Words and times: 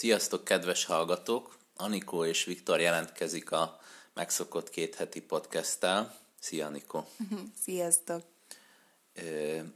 Sziasztok, 0.00 0.44
kedves 0.44 0.84
hallgatók! 0.84 1.56
Anikó 1.76 2.24
és 2.24 2.44
Viktor 2.44 2.80
jelentkezik 2.80 3.52
a 3.52 3.80
megszokott 4.14 4.70
két 4.70 4.94
heti 4.94 5.20
podcasttel. 5.20 6.16
Szia, 6.38 6.66
Anikó! 6.66 7.08
Sziasztok! 7.64 8.22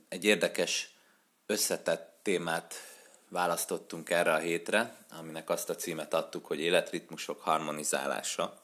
Egy 0.08 0.24
érdekes, 0.24 0.94
összetett 1.46 2.18
témát 2.22 2.74
választottunk 3.28 4.10
erre 4.10 4.32
a 4.32 4.38
hétre, 4.38 4.96
aminek 5.18 5.50
azt 5.50 5.70
a 5.70 5.74
címet 5.74 6.14
adtuk, 6.14 6.46
hogy 6.46 6.60
életritmusok 6.60 7.40
harmonizálása. 7.40 8.62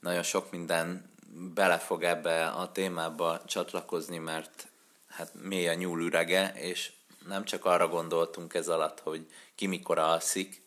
Nagyon 0.00 0.22
sok 0.22 0.50
minden 0.50 1.12
bele 1.54 1.78
fog 1.78 2.02
ebbe 2.02 2.46
a 2.46 2.72
témába 2.72 3.44
csatlakozni, 3.46 4.18
mert 4.18 4.68
hát 5.08 5.30
mély 5.34 5.68
a 5.68 5.74
nyúlürege, 5.74 6.52
és 6.56 6.92
nem 7.26 7.44
csak 7.44 7.64
arra 7.64 7.88
gondoltunk 7.88 8.54
ez 8.54 8.68
alatt, 8.68 9.00
hogy 9.00 9.26
ki 9.54 9.66
mikor 9.66 9.98
alszik, 9.98 10.61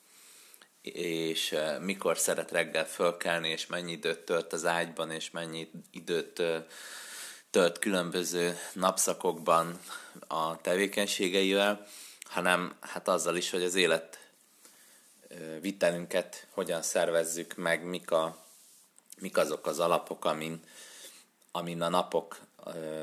és 0.93 1.55
mikor 1.79 2.17
szeret 2.17 2.51
reggel 2.51 2.87
fölkelni, 2.87 3.49
és 3.49 3.67
mennyi 3.67 3.91
időt 3.91 4.19
tölt 4.19 4.53
az 4.53 4.65
ágyban, 4.65 5.11
és 5.11 5.31
mennyi 5.31 5.71
időt 5.91 6.41
tölt 7.49 7.79
különböző 7.79 8.57
napszakokban 8.73 9.79
a 10.27 10.61
tevékenységeivel, 10.61 11.85
hanem 12.23 12.75
hát 12.79 13.07
azzal 13.07 13.35
is, 13.35 13.49
hogy 13.49 13.63
az 13.63 13.75
élet 13.75 14.19
vitelünket 15.61 16.47
hogyan 16.49 16.81
szervezzük 16.81 17.55
meg, 17.55 17.83
mik, 17.83 18.11
a, 18.11 18.37
mik 19.19 19.37
azok 19.37 19.67
az 19.67 19.79
alapok, 19.79 20.25
amin, 20.25 20.63
amin 21.51 21.81
a 21.81 21.89
napok, 21.89 22.39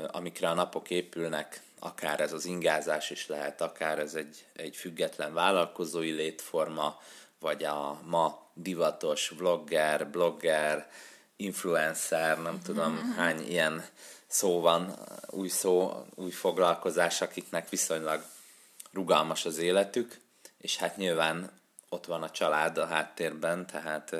amikre 0.07 0.49
a 0.49 0.53
napok 0.53 0.89
épülnek, 0.89 1.61
akár 1.79 2.19
ez 2.19 2.33
az 2.33 2.45
ingázás 2.45 3.09
is 3.09 3.27
lehet, 3.27 3.61
akár 3.61 3.99
ez 3.99 4.15
egy, 4.15 4.45
egy 4.53 4.75
független 4.75 5.33
vállalkozói 5.33 6.11
létforma, 6.11 7.01
vagy 7.43 7.63
a 7.63 7.99
ma 8.03 8.49
divatos 8.53 9.29
vlogger, 9.29 10.09
blogger, 10.09 10.89
influencer, 11.35 12.41
nem 12.41 12.61
tudom 12.61 13.13
hány 13.17 13.49
ilyen 13.49 13.85
szó 14.27 14.61
van, 14.61 14.99
új 15.29 15.47
szó, 15.47 16.05
új 16.15 16.31
foglalkozás, 16.31 17.21
akiknek 17.21 17.69
viszonylag 17.69 18.25
rugalmas 18.91 19.45
az 19.45 19.57
életük, 19.57 20.19
és 20.57 20.77
hát 20.77 20.97
nyilván 20.97 21.51
ott 21.89 22.05
van 22.05 22.23
a 22.23 22.29
család 22.29 22.77
a 22.77 22.85
háttérben, 22.85 23.65
tehát 23.65 24.13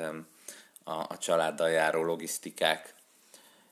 a, 0.84 0.92
a 0.92 1.18
családdal 1.18 1.70
járó 1.70 2.02
logisztikák 2.04 2.94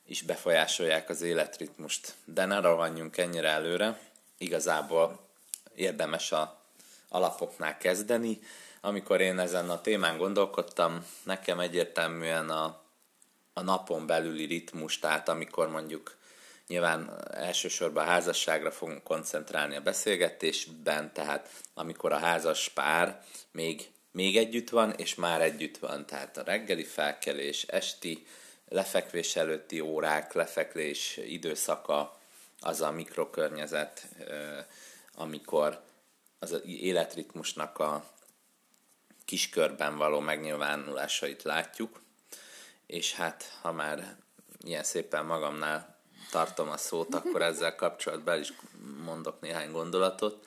is 0.07 0.23
befolyásolják 0.23 1.09
az 1.09 1.23
életritmust. 1.23 2.15
De 2.25 2.45
ne 2.45 2.61
rohanjunk 2.61 3.17
ennyire 3.17 3.49
előre, 3.49 4.01
igazából 4.39 5.29
érdemes 5.75 6.33
a 6.33 6.61
alapoknál 7.09 7.77
kezdeni. 7.77 8.41
Amikor 8.85 9.21
én 9.21 9.39
ezen 9.39 9.71
a 9.71 9.81
témán 9.81 10.17
gondolkodtam, 10.17 11.07
nekem 11.23 11.61
egyértelműen 11.61 12.51
a, 12.51 12.81
a 13.53 13.61
napon 13.61 14.07
belüli 14.07 14.45
ritmus, 14.45 14.99
tehát 14.99 15.29
amikor 15.29 15.69
mondjuk 15.69 16.17
nyilván 16.67 17.25
elsősorban 17.31 18.05
a 18.05 18.11
házasságra 18.11 18.71
fogunk 18.71 19.03
koncentrálni 19.03 19.77
a 19.77 19.81
beszélgetésben, 19.81 21.13
tehát 21.13 21.51
amikor 21.75 22.13
a 22.13 22.19
házas 22.19 22.69
pár 22.69 23.25
még, 23.51 23.91
még 24.11 24.37
együtt 24.37 24.69
van, 24.69 24.93
és 24.93 25.15
már 25.15 25.43
együtt 25.43 25.79
van, 25.79 26.07
tehát 26.07 26.37
a 26.37 26.43
reggeli 26.43 26.85
felkelés, 26.85 27.63
esti 27.63 28.27
lefekvés 28.69 29.37
előtti 29.37 29.81
órák, 29.81 30.33
lefeklés 30.33 31.17
időszaka, 31.17 32.19
az 32.61 32.81
a 32.81 32.91
mikrokörnyezet, 32.91 34.09
amikor 35.15 35.83
az 36.39 36.61
életritmusnak 36.67 37.79
a 37.79 38.12
kiskörben 39.25 39.97
való 39.97 40.21
megnyilvánulásait 40.21 41.43
látjuk, 41.43 42.03
és 42.87 43.15
hát 43.15 43.59
ha 43.61 43.73
már 43.73 44.17
ilyen 44.65 44.85
szépen 44.85 45.25
magamnál 45.25 46.01
tartom 46.31 46.69
a 46.69 46.77
szót, 46.77 47.15
akkor 47.15 47.43
ezzel 47.43 47.75
kapcsolatban 47.75 48.41
is 48.41 48.53
mondok 49.05 49.41
néhány 49.41 49.71
gondolatot. 49.71 50.47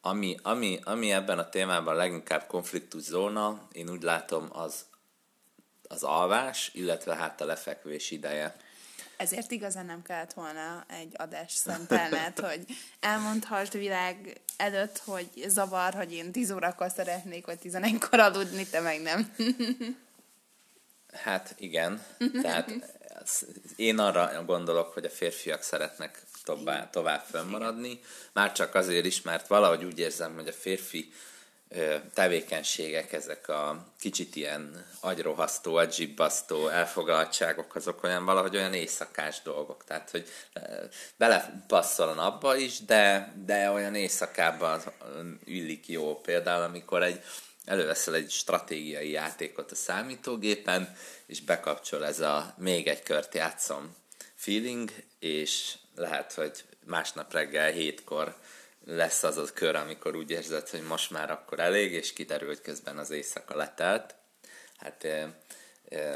Ami, 0.00 0.36
ami, 0.42 0.80
ami 0.84 1.12
ebben 1.12 1.38
a 1.38 1.48
témában 1.48 1.96
leginkább 1.96 2.46
konfliktus 2.46 3.02
zóna, 3.02 3.68
én 3.72 3.90
úgy 3.90 4.02
látom, 4.02 4.48
az 4.52 4.86
az 5.88 6.02
alvás, 6.02 6.70
illetve 6.74 7.14
hát 7.14 7.40
a 7.40 7.44
lefekvés 7.44 8.10
ideje. 8.10 8.56
Ezért 9.18 9.50
igazán 9.50 9.86
nem 9.86 10.02
kellett 10.02 10.32
volna 10.32 10.84
egy 10.88 11.12
adás 11.16 11.52
szentelned, 11.52 12.38
hogy 12.50 12.64
elmondhassd 13.00 13.72
világ 13.72 14.40
előtt, 14.56 14.98
hogy 15.04 15.28
zavar, 15.46 15.94
hogy 15.94 16.12
én 16.12 16.32
10 16.32 16.50
órakor 16.50 16.90
szeretnék, 16.90 17.46
vagy 17.46 17.58
11-kor 17.62 18.20
aludni, 18.20 18.66
te 18.66 18.80
meg 18.80 19.02
nem. 19.02 19.34
hát 21.12 21.54
igen, 21.58 22.02
tehát 22.42 22.72
én 23.76 23.98
arra 23.98 24.44
gondolok, 24.44 24.92
hogy 24.92 25.04
a 25.04 25.10
férfiak 25.10 25.62
szeretnek 25.62 26.22
tovább, 26.44 26.90
tovább 26.90 27.24
fönnmaradni, 27.30 28.00
már 28.32 28.52
csak 28.52 28.74
azért 28.74 29.04
is, 29.04 29.22
mert 29.22 29.46
valahogy 29.46 29.84
úgy 29.84 29.98
érzem, 29.98 30.34
hogy 30.34 30.48
a 30.48 30.52
férfi 30.52 31.12
tevékenységek, 32.14 33.12
ezek 33.12 33.48
a 33.48 33.86
kicsit 34.00 34.36
ilyen 34.36 34.86
agyrohasztó, 35.00 35.76
agyibbasztó 35.76 36.68
elfoglaltságok, 36.68 37.74
azok 37.74 38.02
olyan 38.02 38.24
valahogy 38.24 38.56
olyan 38.56 38.74
éjszakás 38.74 39.42
dolgok. 39.42 39.84
Tehát, 39.84 40.10
hogy 40.10 40.28
belepasszol 41.16 42.08
a 42.08 42.14
napba 42.14 42.56
is, 42.56 42.84
de, 42.84 43.34
de 43.44 43.70
olyan 43.70 43.94
éjszakában 43.94 44.82
illik 45.44 45.88
jó. 45.88 46.20
Például, 46.20 46.62
amikor 46.62 47.02
egy 47.02 47.22
előveszel 47.64 48.14
egy 48.14 48.30
stratégiai 48.30 49.10
játékot 49.10 49.70
a 49.70 49.74
számítógépen, 49.74 50.96
és 51.26 51.40
bekapcsol 51.40 52.04
ez 52.06 52.20
a 52.20 52.54
még 52.58 52.86
egy 52.86 53.02
kört 53.02 53.34
játszom 53.34 53.96
feeling, 54.34 54.90
és 55.18 55.74
lehet, 55.94 56.32
hogy 56.32 56.64
másnap 56.84 57.32
reggel 57.32 57.70
hétkor 57.70 58.36
lesz 58.90 59.22
az 59.22 59.36
az 59.36 59.52
kör, 59.52 59.74
amikor 59.74 60.16
úgy 60.16 60.30
érzed, 60.30 60.68
hogy 60.68 60.82
most 60.82 61.10
már 61.10 61.30
akkor 61.30 61.60
elég, 61.60 61.92
és 61.92 62.12
kiderül, 62.12 62.48
hogy 62.48 62.60
közben 62.60 62.98
az 62.98 63.10
éjszaka 63.10 63.56
letelt. 63.56 64.14
Hát 64.76 65.06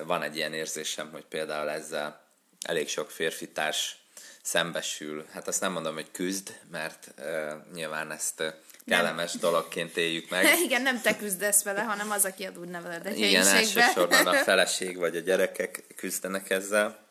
van 0.04 0.22
egy 0.22 0.36
ilyen 0.36 0.54
érzésem, 0.54 1.10
hogy 1.10 1.24
például 1.24 1.70
ezzel 1.70 2.26
elég 2.66 2.88
sok 2.88 3.10
férfi 3.10 3.48
társ 3.48 3.96
szembesül. 4.42 5.26
Hát 5.32 5.48
azt 5.48 5.60
nem 5.60 5.72
mondom, 5.72 5.94
hogy 5.94 6.10
küzd, 6.10 6.58
mert 6.70 7.08
uh, 7.18 7.52
nyilván 7.74 8.10
ezt 8.10 8.54
kellemes 8.86 9.32
nem. 9.32 9.40
dologként 9.40 9.96
éljük 9.96 10.30
meg. 10.30 10.44
Igen, 10.66 10.82
nem 10.82 11.00
te 11.00 11.16
küzdesz 11.16 11.62
vele, 11.62 11.82
hanem 11.82 12.10
az, 12.10 12.24
aki 12.24 12.44
ad 12.44 12.58
úgy 12.58 12.68
neveled 12.68 13.06
egy 13.06 13.18
Igen, 13.18 13.46
elsősorban 13.46 14.26
a 14.26 14.34
feleség 14.48 14.96
vagy 14.96 15.16
a 15.16 15.20
gyerekek 15.20 15.84
küzdenek 15.96 16.50
ezzel. 16.50 17.01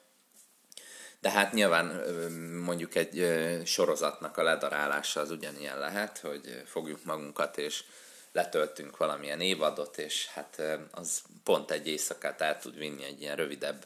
De 1.21 1.29
hát 1.29 1.53
nyilván 1.53 1.85
mondjuk 2.63 2.95
egy 2.95 3.27
sorozatnak 3.65 4.37
a 4.37 4.43
ledarálása 4.43 5.19
az 5.19 5.31
ugyanilyen 5.31 5.79
lehet, 5.79 6.17
hogy 6.17 6.63
fogjuk 6.65 7.03
magunkat 7.03 7.57
és 7.57 7.83
letöltünk 8.31 8.97
valamilyen 8.97 9.41
évadot, 9.41 9.97
és 9.97 10.27
hát 10.27 10.61
az 10.91 11.21
pont 11.43 11.71
egy 11.71 11.87
éjszakát 11.87 12.41
el 12.41 12.59
tud 12.59 12.77
vinni 12.77 13.03
egy 13.03 13.21
ilyen 13.21 13.35
rövidebb, 13.35 13.85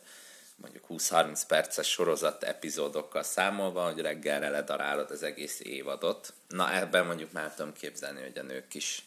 mondjuk 0.56 0.86
20-30 0.89 1.42
perces 1.48 1.88
sorozat 1.88 2.44
epizódokkal 2.44 3.24
számolva, 3.24 3.92
hogy 3.92 4.01
reggelre 4.01 4.50
ledarálod 4.50 5.12
az 5.12 5.24
egész 5.24 5.60
évadot. 5.60 6.33
Na 6.48 6.74
ebben 6.74 7.06
mondjuk 7.06 7.31
már 7.31 7.54
tudom 7.54 7.74
képzelni, 7.74 8.21
hogy 8.21 8.38
a 8.38 8.44
nők 8.44 8.74
is 8.74 9.06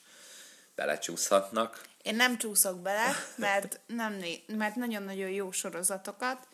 belecsúszhatnak. 0.74 1.80
Én 2.02 2.16
nem 2.16 2.38
csúszok 2.38 2.80
bele, 2.80 3.10
mert, 3.36 3.80
nem 3.86 4.22
mert 4.46 4.74
nagyon-nagyon 4.74 5.30
jó 5.30 5.50
sorozatokat 5.50 6.46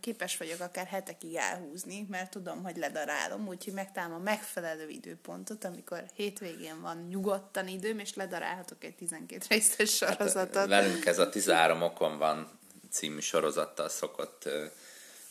képes 0.00 0.36
vagyok 0.36 0.60
akár 0.60 0.86
hetekig 0.86 1.34
elhúzni, 1.34 2.06
mert 2.10 2.30
tudom, 2.30 2.62
hogy 2.62 2.76
ledarálom, 2.76 3.48
úgyhogy 3.48 3.72
megtalálom 3.72 4.14
a 4.14 4.22
megfelelő 4.22 4.88
időpontot, 4.88 5.64
amikor 5.64 6.04
hétvégén 6.14 6.80
van 6.80 7.06
nyugodtan 7.08 7.68
időm, 7.68 7.98
és 7.98 8.14
ledarálhatok 8.14 8.84
egy 8.84 8.94
12 8.94 9.44
részes 9.48 9.94
sorozatot. 9.94 10.56
Hát, 10.56 10.68
velünk 10.68 11.06
ez 11.06 11.18
a 11.18 11.28
13 11.28 11.82
okon 11.82 12.18
van 12.18 12.58
című 12.90 13.20
sorozattal 13.20 13.88
szokott 13.88 14.48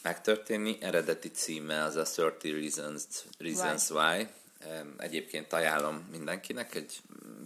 megtörténni. 0.02 0.78
Eredeti 0.82 1.32
címe 1.32 1.84
az 1.84 1.96
a 1.96 2.06
30 2.16 2.44
Reasons, 2.44 3.04
Reasons 3.38 3.90
Why. 3.90 4.00
Why. 4.00 4.28
Egyébként 4.98 5.54
ajánlom 5.54 6.08
mindenkinek, 6.12 6.76
egy 6.76 6.98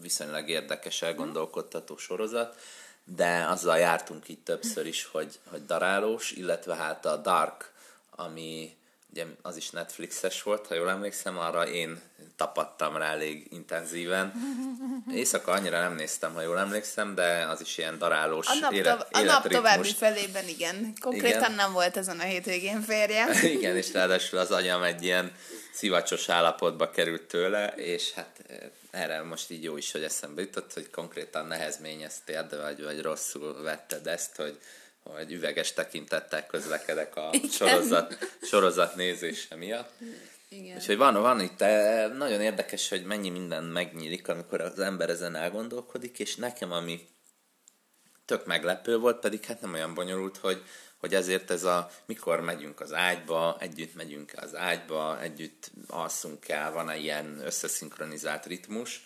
viszonylag 0.02 0.50
érdekes, 0.50 1.02
elgondolkodtató 1.02 1.98
sorozat 1.98 2.62
de 3.16 3.46
azzal 3.50 3.78
jártunk 3.78 4.30
itt 4.30 4.46
többször 4.46 4.86
is, 4.86 5.10
hogy, 5.12 5.40
hogy 5.50 5.66
darálós, 5.66 6.32
illetve 6.32 6.76
hát 6.76 7.06
a 7.06 7.16
Dark, 7.16 7.72
ami 8.10 8.76
ugye 9.12 9.26
az 9.42 9.58
is 9.58 9.70
Netflixes 9.70 10.44
volt, 10.44 10.68
ha 10.68 10.76
jól 10.76 10.90
emlékszem, 10.90 11.38
arra 11.38 11.68
én 11.68 12.02
tapadtam 12.36 12.98
rá 12.98 13.12
elég 13.12 13.48
intenzíven. 13.50 14.34
Éjszaka 15.14 15.52
annyira 15.52 15.80
nem 15.80 15.96
néztem, 15.96 16.34
ha 16.34 16.42
jól 16.42 16.60
emlékszem, 16.60 17.16
de 17.16 17.46
az 17.50 17.62
is 17.62 17.78
ilyen 17.78 17.98
darálós 17.98 18.48
a 18.48 18.54
nap, 18.60 18.72
élet, 18.72 19.08
a 19.12 19.22
nap 19.22 19.48
további 19.48 19.94
felében 19.94 20.48
igen. 20.48 20.94
Konkrétan 21.00 21.40
igen. 21.40 21.52
nem 21.52 21.72
volt 21.72 21.98
ezen 21.98 22.20
a 22.20 22.24
hétvégén 22.24 22.82
férje. 22.82 23.28
igen, 23.58 23.76
és 23.76 23.94
ráadásul 23.94 24.40
az 24.40 24.52
anyam 24.52 24.84
egy 24.84 25.04
ilyen 25.04 25.32
szivacsos 25.72 26.30
állapotba 26.30 26.90
került 26.90 27.28
tőle, 27.28 27.74
és 27.76 28.12
hát 28.12 28.42
erre 28.92 29.22
most 29.22 29.52
így 29.52 29.64
jó 29.64 29.78
is, 29.78 29.92
hogy 29.92 30.04
eszembe 30.04 30.42
jutott, 30.42 30.74
hogy 30.74 30.90
konkrétan 30.90 31.46
nehezményeztél, 31.46 32.48
de 32.50 32.62
vagy, 32.62 32.84
vagy 32.84 33.02
rosszul 33.02 33.62
vetted 33.62 34.08
ezt, 34.08 34.36
hogy, 34.36 34.58
hogy 35.04 35.32
üveges 35.32 35.74
tekintettel 35.74 36.46
közlekedek 36.46 37.16
a 37.16 37.30
sorozat, 37.52 38.18
sorozat 38.42 38.96
nézése 38.96 39.56
miatt. 39.56 39.92
Igen. 40.50 40.78
És 40.78 40.86
hogy 40.86 40.98
van, 40.98 41.14
van 41.14 41.40
itt, 41.40 41.62
eh, 41.62 42.12
nagyon 42.14 42.42
érdekes, 42.42 42.90
hogy 42.90 43.04
mennyi 43.04 43.30
minden 43.30 43.64
megnyílik, 43.64 44.28
amikor 44.28 44.62
az 44.62 44.80
ember 44.80 45.10
ezen 45.10 45.36
elgondolkodik, 45.36 46.20
és 46.20 46.36
nekem 46.36 46.72
ami 46.72 47.08
tök 48.26 48.46
meglepő 48.46 48.98
volt, 48.98 49.20
pedig 49.20 49.46
hát 49.46 49.62
nem 49.62 49.74
olyan 49.74 49.94
bonyolult, 49.94 50.38
hogy, 50.38 50.64
hogy 51.02 51.14
ezért 51.14 51.52
ez 51.52 51.64
a 51.64 51.92
mikor 52.06 52.40
megyünk 52.40 52.80
az 52.80 52.94
ágyba, 52.94 53.58
együtt 53.60 53.96
megyünk 53.96 54.32
az 54.36 54.56
ágyba, 54.56 55.22
együtt 55.22 55.72
alszunk 55.88 56.48
el, 56.48 56.72
van-e 56.72 56.98
ilyen 56.98 57.42
összeszinkronizált 57.46 58.46
ritmus. 58.46 59.04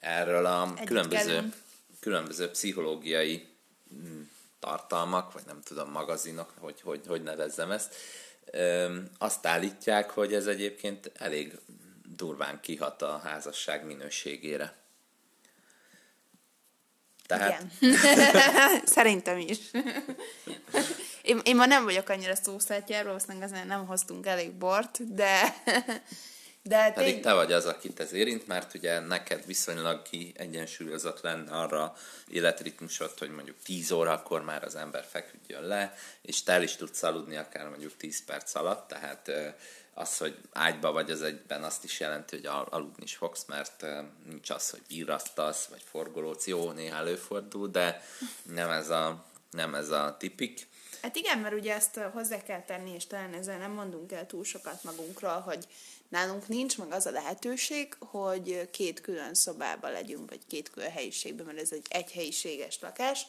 Erről 0.00 0.46
a 0.46 0.72
együtt 0.74 0.86
különböző, 0.86 1.52
különböző 2.00 2.50
pszichológiai 2.50 3.48
mm, 3.94 4.22
tartalmak, 4.58 5.32
vagy 5.32 5.42
nem 5.46 5.60
tudom, 5.62 5.90
magazinok, 5.90 6.52
hogy, 6.58 6.80
hogy, 6.80 7.00
hogy 7.06 7.22
nevezzem 7.22 7.70
ezt, 7.70 7.94
azt 9.18 9.46
állítják, 9.46 10.10
hogy 10.10 10.34
ez 10.34 10.46
egyébként 10.46 11.10
elég 11.14 11.58
durván 12.16 12.60
kihat 12.60 13.02
a 13.02 13.20
házasság 13.24 13.86
minőségére. 13.86 14.83
Tehát... 17.26 17.64
Igen. 17.80 17.96
Szerintem 18.84 19.38
is. 19.38 19.58
én, 21.22 21.40
én 21.44 21.56
ma 21.56 21.66
nem 21.66 21.84
vagyok 21.84 22.08
annyira 22.08 22.34
szószátjáról, 22.34 23.06
valószínűleg 23.06 23.48
ezzel 23.48 23.64
nem 23.64 23.86
hoztunk 23.86 24.26
elég 24.26 24.52
bort, 24.52 25.14
de 25.14 25.54
de 26.66 26.92
Pedig 26.92 27.12
tény... 27.12 27.22
te 27.22 27.32
vagy 27.32 27.52
az, 27.52 27.64
akit 27.66 28.00
ez 28.00 28.12
érint, 28.12 28.46
mert 28.46 28.74
ugye 28.74 29.00
neked 29.00 29.46
viszonylag 29.46 30.02
egyensúlyozott 30.34 31.20
lenne 31.20 31.52
arra 31.52 31.96
életritmusot, 32.28 33.18
hogy 33.18 33.30
mondjuk 33.30 33.56
10 33.64 33.90
órakor 33.90 34.42
már 34.42 34.64
az 34.64 34.74
ember 34.74 35.04
feküdjön 35.10 35.62
le, 35.62 35.96
és 36.22 36.42
te 36.42 36.52
el 36.52 36.62
is 36.62 36.76
tudsz 36.76 37.02
aludni 37.02 37.36
akár 37.36 37.68
mondjuk 37.68 37.96
10 37.96 38.24
perc 38.24 38.54
alatt, 38.54 38.88
tehát 38.88 39.30
az, 39.94 40.18
hogy 40.18 40.38
ágyba 40.52 40.92
vagy 40.92 41.10
az 41.10 41.22
egyben 41.22 41.64
azt 41.64 41.84
is 41.84 42.00
jelenti, 42.00 42.36
hogy 42.36 42.46
aludni 42.46 43.02
is 43.02 43.16
fogsz, 43.16 43.44
mert 43.44 43.84
nincs 44.28 44.50
az, 44.50 44.70
hogy 44.70 44.82
virrasztasz, 44.88 45.64
vagy 45.64 45.82
forgolódsz, 45.90 46.46
jó, 46.46 46.70
néha 46.70 46.96
előfordul, 46.96 47.68
de 47.68 48.02
nem 48.42 48.70
ez 48.70 48.90
a, 48.90 49.24
nem 49.50 49.74
ez 49.74 49.90
a 49.90 50.16
tipik. 50.18 50.66
Hát 51.02 51.16
igen, 51.16 51.38
mert 51.38 51.54
ugye 51.54 51.74
ezt 51.74 51.96
hozzá 51.96 52.42
kell 52.42 52.62
tenni, 52.62 52.94
és 52.94 53.06
talán 53.06 53.34
ezzel 53.34 53.58
nem 53.58 53.70
mondunk 53.70 54.12
el 54.12 54.26
túl 54.26 54.44
sokat 54.44 54.82
magunkról, 54.82 55.40
hogy 55.40 55.66
Nálunk 56.14 56.48
nincs 56.48 56.78
meg 56.78 56.92
az 56.92 57.06
a 57.06 57.10
lehetőség, 57.10 57.94
hogy 57.98 58.70
két 58.70 59.00
külön 59.00 59.34
szobában 59.34 59.92
legyünk, 59.92 60.28
vagy 60.28 60.46
két 60.46 60.70
külön 60.70 60.90
helyiségben, 60.90 61.46
mert 61.46 61.58
ez 61.58 61.72
egy 61.72 61.86
egyhelyiséges 61.88 62.78
lakás. 62.80 63.26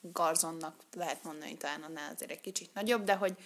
Garzonnak 0.00 0.74
lehet 0.92 1.24
mondani, 1.24 1.56
talán 1.56 1.82
annál 1.82 2.12
azért 2.14 2.30
egy 2.30 2.40
kicsit 2.40 2.74
nagyobb, 2.74 3.04
de 3.04 3.14
hogy 3.14 3.36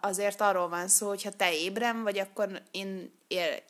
azért 0.00 0.40
arról 0.40 0.68
van 0.68 0.88
szó, 0.88 1.08
hogy 1.08 1.22
ha 1.22 1.30
te 1.30 1.54
ébren 1.54 2.02
vagy, 2.02 2.18
akkor 2.18 2.62
én, 2.70 3.12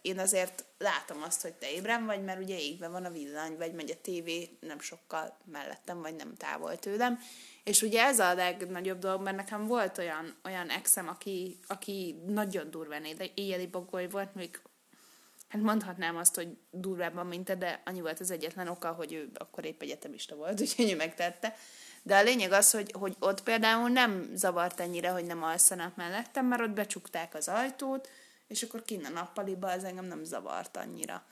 én 0.03 0.19
azért 0.19 0.65
látom 0.79 1.23
azt, 1.23 1.43
hogy 1.43 1.53
te 1.53 1.73
ébren 1.73 2.07
vagy, 2.07 2.25
mert 2.25 2.41
ugye 2.41 2.59
égben 2.59 2.93
van 2.93 3.05
a 3.05 3.11
villany, 3.11 3.57
vagy 3.57 3.73
megy 3.73 3.91
a 3.91 4.01
tévé 4.03 4.59
nem 4.61 4.81
sokkal 4.81 5.37
mellettem, 5.45 6.01
vagy 6.01 6.15
nem 6.15 6.35
távol 6.37 6.79
tőlem, 6.79 7.19
és 7.65 7.83
ugye 7.83 8.03
ez 8.03 8.19
a 8.19 8.35
legnagyobb 8.35 8.99
dolog, 8.99 9.23
mert 9.23 9.37
nekem 9.37 9.67
volt 9.67 9.99
olyan, 9.99 10.37
olyan 10.45 10.69
exem, 10.69 11.09
aki, 11.09 11.59
aki 11.67 12.21
nagyon 12.27 12.71
durván 12.71 13.07
éjjeli 13.35 13.67
bagoly 13.67 14.09
volt, 14.09 14.35
még 14.35 14.61
hát 15.49 15.63
mondhatnám 15.63 16.17
azt, 16.17 16.35
hogy 16.35 16.49
durvábban, 16.71 17.27
mint 17.27 17.45
te, 17.45 17.55
de 17.55 17.83
annyi 17.85 18.01
volt 18.01 18.21
az 18.21 18.31
egyetlen 18.31 18.69
oka, 18.69 18.93
hogy 18.93 19.13
ő 19.13 19.31
akkor 19.35 19.65
épp 19.65 19.83
egyetemista 19.83 20.35
volt, 20.35 20.61
úgyhogy 20.61 20.91
ő 20.91 20.97
megtette. 20.97 21.57
De 22.03 22.17
a 22.17 22.23
lényeg 22.23 22.53
az, 22.53 22.71
hogy, 22.71 22.93
hogy 22.99 23.17
ott 23.19 23.43
például 23.43 23.89
nem 23.89 24.31
zavart 24.35 24.81
ennyire, 24.81 25.11
hogy 25.11 25.25
nem 25.25 25.43
alszanak 25.43 25.97
mellettem, 25.97 26.47
mert 26.47 26.63
ott 26.63 26.71
becsukták 26.71 27.35
az 27.35 27.49
ajtót, 27.49 28.09
és 28.47 28.63
akkor 28.63 28.83
kinn 28.85 29.05
a 29.05 29.09
nappaliba, 29.09 29.71
az 29.71 29.85
engem 29.85 30.05
nem 30.05 30.25
zavart 30.25 30.77
annyira. 30.77 31.23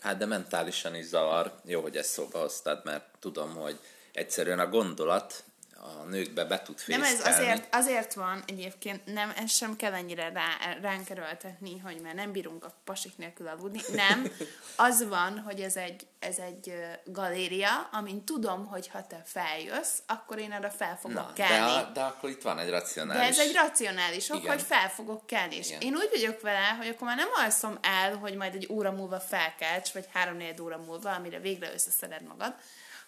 Hát 0.00 0.16
de 0.16 0.26
mentálisan 0.26 0.94
is 0.94 1.04
zavar. 1.04 1.60
Jó, 1.64 1.80
hogy 1.80 1.96
ezt 1.96 2.10
szóba 2.10 2.38
hoztad, 2.38 2.84
mert 2.84 3.04
tudom, 3.20 3.54
hogy 3.54 3.78
egyszerűen 4.12 4.58
a 4.58 4.68
gondolat 4.68 5.44
a 5.84 6.02
nőkbe 6.02 6.44
be 6.44 6.62
tud 6.62 6.78
fészkelni. 6.78 7.02
Nem, 7.02 7.26
ez 7.26 7.34
azért, 7.34 7.74
azért 7.74 8.14
van 8.14 8.42
egyébként, 8.46 9.04
nem, 9.04 9.32
ez 9.36 9.50
sem 9.50 9.76
kell 9.76 9.92
ennyire 9.92 10.32
rá, 10.32 10.78
ránk 10.80 11.10
erőltetni, 11.10 11.78
hogy 11.78 12.00
már 12.00 12.14
nem 12.14 12.32
bírunk 12.32 12.64
a 12.64 12.74
pasik 12.84 13.16
nélkül 13.16 13.48
aludni. 13.48 13.80
Nem, 13.92 14.32
az 14.76 15.08
van, 15.08 15.38
hogy 15.38 15.60
ez 15.60 15.76
egy, 15.76 16.06
ez 16.18 16.38
egy 16.38 16.74
galéria, 17.04 17.88
amin 17.92 18.24
tudom, 18.24 18.66
hogy 18.66 18.88
ha 18.88 19.06
te 19.06 19.22
feljössz, 19.24 19.98
akkor 20.06 20.38
én 20.38 20.52
arra 20.52 20.70
fel 20.70 20.98
fogok 21.00 21.16
Na, 21.16 21.32
kelni. 21.32 21.74
De, 21.74 21.80
a, 21.80 21.90
de 21.92 22.00
akkor 22.00 22.30
itt 22.30 22.42
van 22.42 22.58
egy 22.58 22.70
racionális... 22.70 23.36
De 23.36 23.42
ez 23.42 23.48
egy 23.48 23.54
racionális 23.54 24.30
ok, 24.30 24.46
hogy 24.46 24.62
fel 24.62 24.88
fogok 24.88 25.26
kelni. 25.26 25.56
És 25.56 25.74
én 25.80 25.94
úgy 25.94 26.08
vagyok 26.10 26.40
vele, 26.40 26.68
hogy 26.78 26.88
akkor 26.88 27.06
már 27.06 27.16
nem 27.16 27.30
alszom 27.34 27.78
el, 27.80 28.16
hogy 28.16 28.34
majd 28.34 28.54
egy 28.54 28.66
óra 28.70 28.90
múlva 28.90 29.20
felkelts, 29.20 29.92
vagy 29.92 30.08
három 30.12 30.40
óra 30.60 30.78
múlva, 30.78 31.14
amire 31.14 31.38
végre 31.38 31.72
összeszeded 31.72 32.22
magad, 32.22 32.54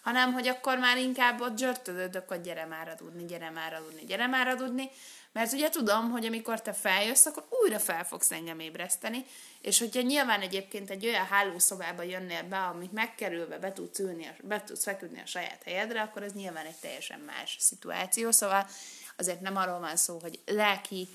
hanem 0.05 0.33
hogy 0.33 0.47
akkor 0.47 0.77
már 0.77 0.97
inkább 0.97 1.41
ott 1.41 1.57
zsörtölődök, 1.57 2.27
hogy 2.27 2.41
gyere 2.41 2.65
már 2.65 2.95
aludni, 2.99 3.25
gyere 3.25 3.49
már 3.49 3.73
aludni, 3.73 4.05
gyere 4.05 4.27
már 4.27 4.47
aludni, 4.47 4.89
mert 5.31 5.53
ugye 5.53 5.69
tudom, 5.69 6.11
hogy 6.11 6.25
amikor 6.25 6.61
te 6.61 6.73
feljössz, 6.73 7.25
akkor 7.25 7.47
újra 7.63 7.79
fel 7.79 8.03
fogsz 8.03 8.31
engem 8.31 8.59
ébreszteni, 8.59 9.25
és 9.61 9.79
hogyha 9.79 10.01
nyilván 10.01 10.41
egyébként 10.41 10.89
egy 10.89 11.05
olyan 11.05 11.25
hálószobába 11.25 12.03
jönnél 12.03 12.43
be, 12.43 12.57
amit 12.57 12.91
megkerülve 12.91 13.59
be 13.59 13.73
tudsz 13.73 13.99
ülni, 13.99 14.31
be 14.43 14.63
tudsz 14.63 14.83
feküdni 14.83 15.21
a 15.21 15.25
saját 15.25 15.63
helyedre, 15.63 16.01
akkor 16.01 16.23
ez 16.23 16.33
nyilván 16.33 16.65
egy 16.65 16.79
teljesen 16.81 17.19
más 17.19 17.57
szituáció, 17.59 18.31
szóval 18.31 18.67
azért 19.17 19.41
nem 19.41 19.55
arról 19.55 19.79
van 19.79 19.95
szó, 19.95 20.19
hogy 20.21 20.39
lelki 20.45 21.07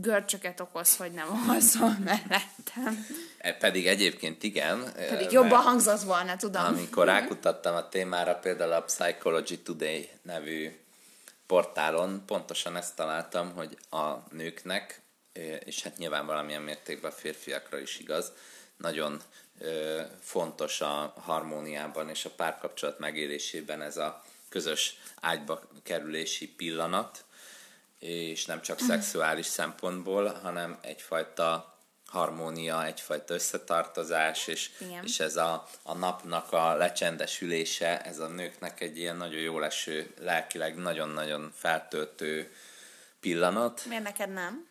görcsöket 0.00 0.60
okoz, 0.60 0.96
hogy 0.96 1.12
nem 1.12 1.44
alszol 1.48 1.96
mellettem. 2.04 3.06
E, 3.38 3.54
pedig 3.54 3.86
egyébként 3.86 4.42
igen. 4.42 4.92
Pedig 4.94 5.30
jobban 5.30 5.60
hangzott 5.60 6.02
volna, 6.02 6.36
tudom. 6.36 6.64
Amikor 6.64 7.06
rákutattam 7.06 7.74
a 7.74 7.88
témára, 7.88 8.34
például 8.34 8.72
a 8.72 8.82
Psychology 8.82 9.62
Today 9.62 10.10
nevű 10.22 10.80
portálon 11.46 12.22
pontosan 12.26 12.76
ezt 12.76 12.96
találtam, 12.96 13.52
hogy 13.54 13.76
a 13.90 14.12
nőknek, 14.30 15.00
és 15.64 15.82
hát 15.82 15.96
nyilván 15.96 16.26
valamilyen 16.26 16.62
mértékben 16.62 17.10
a 17.10 17.14
férfiakra 17.14 17.78
is 17.78 17.98
igaz, 17.98 18.32
nagyon 18.76 19.22
fontos 20.20 20.80
a 20.80 21.14
harmóniában 21.16 22.08
és 22.08 22.24
a 22.24 22.30
párkapcsolat 22.30 22.98
megélésében 22.98 23.82
ez 23.82 23.96
a 23.96 24.24
közös 24.48 24.96
ágyba 25.20 25.62
kerülési 25.82 26.48
pillanat, 26.48 27.24
és 28.02 28.44
nem 28.44 28.62
csak 28.62 28.78
szexuális 28.78 29.46
szempontból, 29.46 30.38
hanem 30.42 30.78
egyfajta 30.80 31.78
harmónia, 32.06 32.84
egyfajta 32.86 33.34
összetartozás, 33.34 34.46
és, 34.46 34.70
és 35.02 35.20
ez 35.20 35.36
a, 35.36 35.68
a 35.82 35.94
napnak 35.94 36.52
a 36.52 36.74
lecsendesülése, 36.74 38.00
ez 38.02 38.18
a 38.18 38.26
nőknek 38.26 38.80
egy 38.80 38.98
ilyen 38.98 39.16
nagyon 39.16 39.40
jó 39.40 39.58
leső, 39.58 40.14
lelkileg 40.20 40.76
nagyon-nagyon 40.76 41.52
feltöltő 41.54 42.52
pillanat. 43.20 43.84
Miért 43.84 44.02
neked 44.02 44.32
nem? 44.32 44.66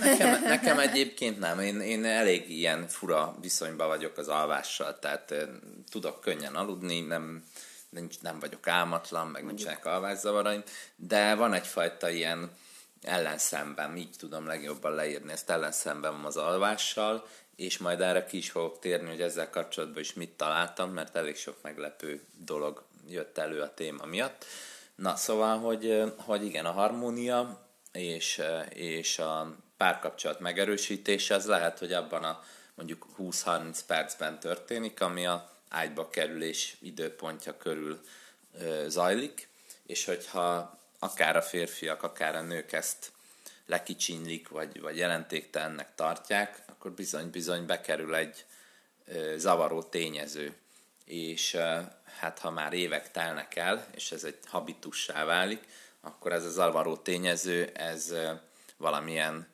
Nekem, 0.00 0.42
nekem 0.42 0.78
egyébként 0.78 1.38
nem. 1.38 1.60
Én, 1.60 1.80
én 1.80 2.04
elég 2.04 2.50
ilyen 2.50 2.88
fura 2.88 3.36
viszonyban 3.40 3.88
vagyok 3.88 4.18
az 4.18 4.28
alvással, 4.28 4.98
tehát 4.98 5.34
tudok 5.90 6.20
könnyen 6.20 6.54
aludni, 6.54 7.00
nem, 7.00 7.44
nincs, 7.90 8.20
nem 8.20 8.38
vagyok 8.38 8.66
álmatlan, 8.66 9.26
meg 9.26 9.44
nincsenek 9.44 9.84
alvászavaraim, 9.84 10.62
de 10.96 11.34
van 11.34 11.52
egyfajta 11.52 12.08
ilyen 12.08 12.56
ellenszemben, 13.02 13.96
így 13.96 14.14
tudom 14.18 14.46
legjobban 14.46 14.94
leírni, 14.94 15.32
ezt 15.32 15.50
ellenszemben 15.50 16.12
van 16.12 16.24
az 16.24 16.36
alvással, 16.36 17.26
és 17.56 17.78
majd 17.78 18.00
erre 18.00 18.24
ki 18.24 18.36
is 18.36 18.50
fogok 18.50 18.78
térni, 18.78 19.08
hogy 19.08 19.20
ezzel 19.20 19.50
kapcsolatban 19.50 20.02
is 20.02 20.14
mit 20.14 20.30
találtam, 20.30 20.90
mert 20.90 21.16
elég 21.16 21.36
sok 21.36 21.56
meglepő 21.62 22.22
dolog 22.36 22.84
jött 23.08 23.38
elő 23.38 23.60
a 23.60 23.74
téma 23.74 24.06
miatt. 24.06 24.44
Na, 24.94 25.16
szóval, 25.16 25.58
hogy, 25.58 26.02
hogy 26.16 26.44
igen, 26.44 26.64
a 26.64 26.70
harmónia 26.70 27.66
és, 27.92 28.42
és 28.68 29.18
a 29.18 29.54
párkapcsolat 29.76 30.40
megerősítése, 30.40 31.34
az 31.34 31.46
lehet, 31.46 31.78
hogy 31.78 31.92
abban 31.92 32.24
a 32.24 32.42
mondjuk 32.74 33.06
20-30 33.18 33.78
percben 33.86 34.40
történik, 34.40 35.00
ami 35.00 35.26
a 35.26 35.57
ágyba 35.68 36.08
kerülés 36.08 36.76
időpontja 36.80 37.56
körül 37.56 38.00
zajlik, 38.86 39.48
és 39.86 40.04
hogyha 40.04 40.78
akár 40.98 41.36
a 41.36 41.42
férfiak, 41.42 42.02
akár 42.02 42.36
a 42.36 42.42
nők 42.42 42.72
ezt 42.72 43.12
lekicsinylik, 43.66 44.48
vagy, 44.48 44.80
vagy 44.80 44.96
jelentéktelennek 44.96 45.94
tartják, 45.94 46.62
akkor 46.66 46.92
bizony-bizony 46.92 47.66
bekerül 47.66 48.14
egy 48.14 48.44
zavaró 49.36 49.82
tényező. 49.82 50.56
És 51.04 51.56
hát 52.18 52.38
ha 52.38 52.50
már 52.50 52.72
évek 52.72 53.10
telnek 53.10 53.56
el, 53.56 53.86
és 53.94 54.12
ez 54.12 54.24
egy 54.24 54.38
habitussá 54.46 55.24
válik, 55.24 55.66
akkor 56.00 56.32
ez 56.32 56.44
a 56.44 56.50
zavaró 56.50 56.96
tényező, 56.96 57.64
ez 57.74 58.14
valamilyen 58.76 59.48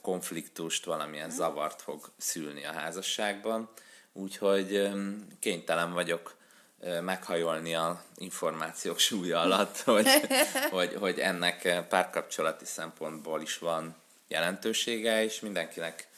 konfliktust, 0.00 0.84
valamilyen 0.84 1.30
zavart 1.30 1.82
fog 1.82 2.10
szülni 2.16 2.64
a 2.64 2.72
házasságban. 2.72 3.70
Úgyhogy 4.12 4.90
kénytelen 5.40 5.92
vagyok 5.92 6.36
meghajolni 7.00 7.74
a 7.74 8.04
információk 8.16 8.98
súlya 8.98 9.40
alatt, 9.40 9.80
hogy, 9.94 10.06
hogy, 10.70 10.94
hogy 10.94 11.18
ennek 11.18 11.86
párkapcsolati 11.88 12.64
szempontból 12.64 13.40
is 13.40 13.58
van 13.58 13.96
jelentősége, 14.28 15.24
és 15.24 15.40
mindenkinek 15.40 16.08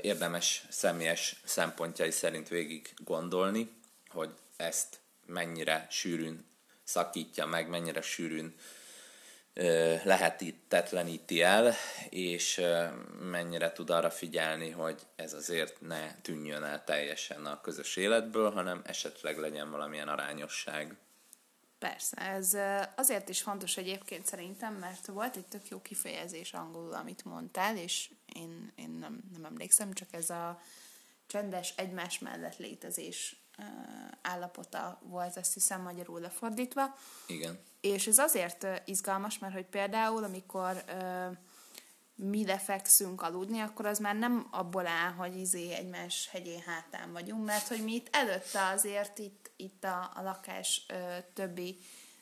érdemes 0.00 0.64
személyes 0.70 1.40
szempontjai 1.44 2.10
szerint 2.10 2.48
végig 2.48 2.94
gondolni, 3.04 3.72
hogy 4.08 4.30
ezt 4.56 4.98
mennyire 5.26 5.86
sűrűn 5.90 6.46
szakítja 6.84 7.46
meg, 7.46 7.68
mennyire 7.68 8.02
sűrűn 8.02 8.54
lehetetleníti 10.04 11.42
el, 11.42 11.74
és 12.08 12.60
mennyire 13.20 13.72
tud 13.72 13.90
arra 13.90 14.10
figyelni, 14.10 14.70
hogy 14.70 15.00
ez 15.16 15.32
azért 15.32 15.80
ne 15.80 16.14
tűnjön 16.14 16.62
el 16.62 16.84
teljesen 16.84 17.46
a 17.46 17.60
közös 17.60 17.96
életből, 17.96 18.50
hanem 18.50 18.82
esetleg 18.84 19.38
legyen 19.38 19.70
valamilyen 19.70 20.08
arányosság. 20.08 20.96
Persze, 21.78 22.16
ez 22.16 22.56
azért 22.96 23.28
is 23.28 23.42
fontos 23.42 23.76
egyébként 23.76 24.26
szerintem, 24.26 24.74
mert 24.74 25.06
volt 25.06 25.36
egy 25.36 25.46
tök 25.46 25.68
jó 25.68 25.80
kifejezés 25.80 26.52
angolul, 26.52 26.94
amit 26.94 27.24
mondtál, 27.24 27.76
és 27.76 28.10
én, 28.34 28.72
én 28.76 28.90
nem, 28.90 29.20
nem 29.32 29.44
emlékszem, 29.44 29.92
csak 29.92 30.08
ez 30.12 30.30
a 30.30 30.60
csendes 31.26 31.72
egymás 31.76 32.18
mellett 32.18 32.56
létezés 32.56 33.36
állapota 34.22 34.98
volt, 35.02 35.36
azt 35.36 35.54
hiszem 35.54 35.82
magyarul 35.82 36.20
lefordítva. 36.20 36.98
Igen. 37.26 37.58
És 37.82 38.06
ez 38.06 38.18
azért 38.18 38.82
izgalmas, 38.84 39.38
mert 39.38 39.54
hogy 39.54 39.66
például, 39.66 40.24
amikor 40.24 40.84
mi 42.14 42.46
lefekszünk 42.46 43.22
aludni, 43.22 43.60
akkor 43.60 43.86
az 43.86 43.98
már 43.98 44.16
nem 44.16 44.48
abból 44.50 44.86
áll, 44.86 45.10
hogy 45.10 45.36
izé 45.36 45.72
egymás 45.72 46.28
hegyén 46.32 46.60
hátán 46.60 47.12
vagyunk, 47.12 47.44
mert 47.44 47.68
hogy 47.68 47.84
mi 47.84 47.94
itt 47.94 48.08
előtte 48.10 48.66
azért 48.66 49.18
itt, 49.18 49.50
itt 49.56 49.84
a, 49.84 50.10
a 50.14 50.22
lakás 50.22 50.86
ö, 50.88 50.94
többi 51.34 51.78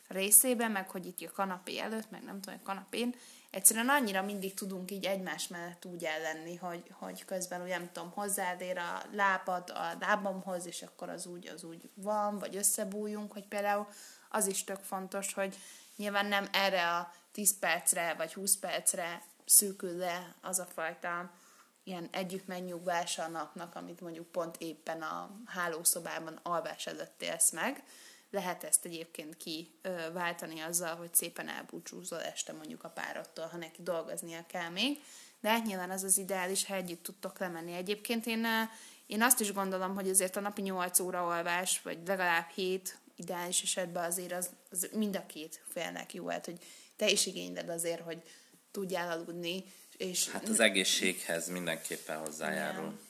részében, 0.07 0.71
meg 0.71 0.89
hogy 0.89 1.05
itt 1.05 1.21
a 1.29 1.31
kanapé 1.31 1.79
előtt, 1.79 2.11
meg 2.11 2.23
nem 2.23 2.41
tudom, 2.41 2.59
a 2.63 2.65
kanapén, 2.65 3.15
egyszerűen 3.49 3.89
annyira 3.89 4.21
mindig 4.21 4.53
tudunk 4.53 4.91
így 4.91 5.05
egymás 5.05 5.47
mellett 5.47 5.85
úgy 5.85 6.03
ellenni, 6.03 6.55
hogy, 6.55 6.83
hogy 6.91 7.25
közben 7.25 7.61
úgy 7.61 7.69
nem 7.69 7.89
tudom, 7.91 8.11
hozzád 8.11 8.61
a 8.61 9.05
lábad 9.11 9.69
a 9.69 9.97
lábamhoz, 9.99 10.65
és 10.65 10.81
akkor 10.81 11.09
az 11.09 11.25
úgy, 11.25 11.47
az 11.47 11.63
úgy 11.63 11.89
van, 11.93 12.39
vagy 12.39 12.55
összebújunk, 12.55 13.31
hogy 13.31 13.47
például 13.47 13.87
az 14.31 14.47
is 14.47 14.63
tök 14.63 14.79
fontos, 14.83 15.33
hogy 15.33 15.57
nyilván 15.95 16.25
nem 16.25 16.47
erre 16.51 16.97
a 16.97 17.13
10 17.31 17.59
percre, 17.59 18.13
vagy 18.13 18.33
20 18.33 18.57
percre 18.57 19.21
szűkül 19.45 19.97
le 19.97 20.35
az 20.41 20.59
a 20.59 20.65
fajta 20.65 21.31
ilyen 21.83 22.09
együtt 22.11 22.47
megnyugvása 22.47 23.23
a 23.23 23.27
napnak, 23.27 23.75
amit 23.75 24.01
mondjuk 24.01 24.31
pont 24.31 24.55
éppen 24.57 25.01
a 25.01 25.29
hálószobában 25.45 26.39
alvás 26.43 26.87
előtt 26.87 27.21
élsz 27.21 27.51
meg, 27.51 27.83
lehet 28.31 28.63
ezt 28.63 28.85
egyébként 28.85 29.37
kiváltani 29.37 30.59
azzal, 30.59 30.95
hogy 30.95 31.13
szépen 31.13 31.49
elbúcsúzol 31.49 32.21
este 32.21 32.53
mondjuk 32.53 32.83
a 32.83 32.89
párodtól, 32.89 33.45
ha 33.45 33.57
neki 33.57 33.83
dolgoznia 33.83 34.45
kell 34.47 34.69
még, 34.69 35.03
de 35.39 35.49
hát 35.49 35.65
nyilván 35.65 35.89
az 35.89 36.03
az 36.03 36.17
ideális, 36.17 36.65
ha 36.65 36.75
együtt 36.75 37.03
tudtok 37.03 37.39
lemenni. 37.39 37.73
Egyébként 37.73 38.25
én, 38.25 38.45
én 39.05 39.21
azt 39.21 39.39
is 39.39 39.53
gondolom, 39.53 39.95
hogy 39.95 40.09
azért 40.09 40.35
a 40.35 40.39
napi 40.39 40.61
8 40.61 40.99
óra 40.99 41.27
alvás, 41.27 41.81
vagy 41.81 41.97
legalább 42.07 42.49
7 42.49 42.97
ideális 43.21 43.61
esetben 43.61 44.03
azért 44.03 44.31
az, 44.31 44.49
az 44.71 44.89
mind 44.93 45.15
a 45.15 45.25
két 45.25 45.63
félnek 45.67 46.13
jó, 46.13 46.27
hát 46.27 46.45
hogy 46.45 46.57
te 46.95 47.09
is 47.09 47.25
igényled 47.25 47.69
azért, 47.69 48.01
hogy 48.01 48.21
tudjál 48.71 49.11
aludni. 49.11 49.63
És 49.97 50.29
hát 50.29 50.49
az 50.49 50.59
egészséghez 50.59 51.49
mindenképpen 51.49 52.17
hozzájárul. 52.17 52.83
Igen. 52.83 53.09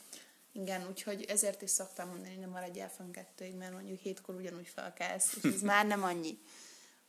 Igen, 0.53 0.87
úgyhogy 0.87 1.25
ezért 1.27 1.61
is 1.61 1.69
szoktam 1.69 2.07
mondani, 2.07 2.29
hogy 2.29 2.39
nem 2.39 2.49
maradjál 2.49 2.89
fönn 2.89 3.11
kettőig, 3.11 3.55
mert 3.55 3.73
mondjuk 3.73 3.99
hétkor 3.99 4.35
ugyanúgy 4.35 4.67
felkelsz, 4.67 5.35
és 5.35 5.53
ez 5.53 5.61
már 5.61 5.85
nem 5.85 6.03
annyi. 6.03 6.37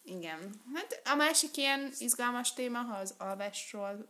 Igen. 0.04 0.62
Hát 0.74 1.00
a 1.04 1.14
másik 1.14 1.56
ilyen 1.56 1.92
izgalmas 1.98 2.52
téma, 2.52 2.78
ha 2.78 2.96
az 2.96 3.14
alvásról 3.18 4.06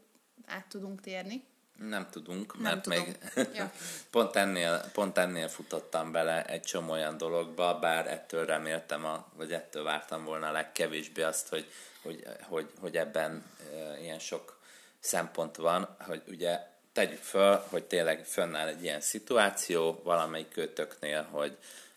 át 0.47 0.67
tudunk 0.67 1.01
térni. 1.01 1.45
Nem 1.79 2.09
tudunk, 2.11 2.55
nem 2.55 2.63
mert 2.63 2.83
tudom. 2.83 2.99
még 2.99 3.19
ja. 3.55 3.73
pont, 4.11 4.37
ennél, 4.37 4.91
pont 4.93 5.19
ennél 5.19 5.49
futottam 5.49 6.13
bele 6.13 6.45
egy 6.45 6.63
csomó 6.63 6.93
olyan 6.93 7.17
dologba, 7.17 7.79
bár 7.79 8.07
ettől 8.07 8.47
reméltem, 8.47 9.05
a, 9.05 9.27
vagy 9.37 9.53
ettől 9.53 9.83
vártam 9.83 10.25
volna 10.25 10.49
a 10.49 10.53
legkevésbé 10.53 11.23
azt, 11.23 11.49
hogy, 11.49 11.71
hogy, 12.03 12.23
hogy, 12.49 12.71
hogy 12.81 12.97
ebben 12.97 13.45
e, 13.75 14.01
ilyen 14.01 14.19
sok 14.19 14.61
szempont 15.01 15.57
van, 15.57 15.97
hogy 15.99 16.23
ugye 16.27 16.61
tegyük 16.93 17.23
föl, 17.23 17.65
hogy 17.69 17.85
tényleg 17.85 18.25
fönnáll 18.25 18.67
egy 18.67 18.83
ilyen 18.83 19.01
szituáció 19.01 20.01
valamelyik 20.05 20.49
kötöknél, 20.49 21.23
hogy, 21.23 21.57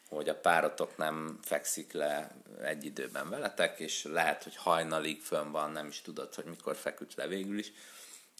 hogy 0.10 0.29
a 0.29 0.36
párotok 0.36 0.98
nem 0.98 1.39
fekszik 1.41 1.91
le 1.91 2.32
egy 2.63 2.86
időben 2.86 3.29
veletek, 3.29 3.79
és 3.79 4.03
lehet, 4.03 4.44
hogy 4.44 4.55
hajnalig 4.55 5.22
fönn 5.22 5.51
van, 5.51 5.72
nem 5.72 5.88
is 5.88 6.01
tudod, 6.01 6.36
hogy 6.36 6.46
mikor 6.46 6.75
feküdt 6.75 7.15
le 7.15 7.27
végül 7.27 7.58
is, 7.58 7.72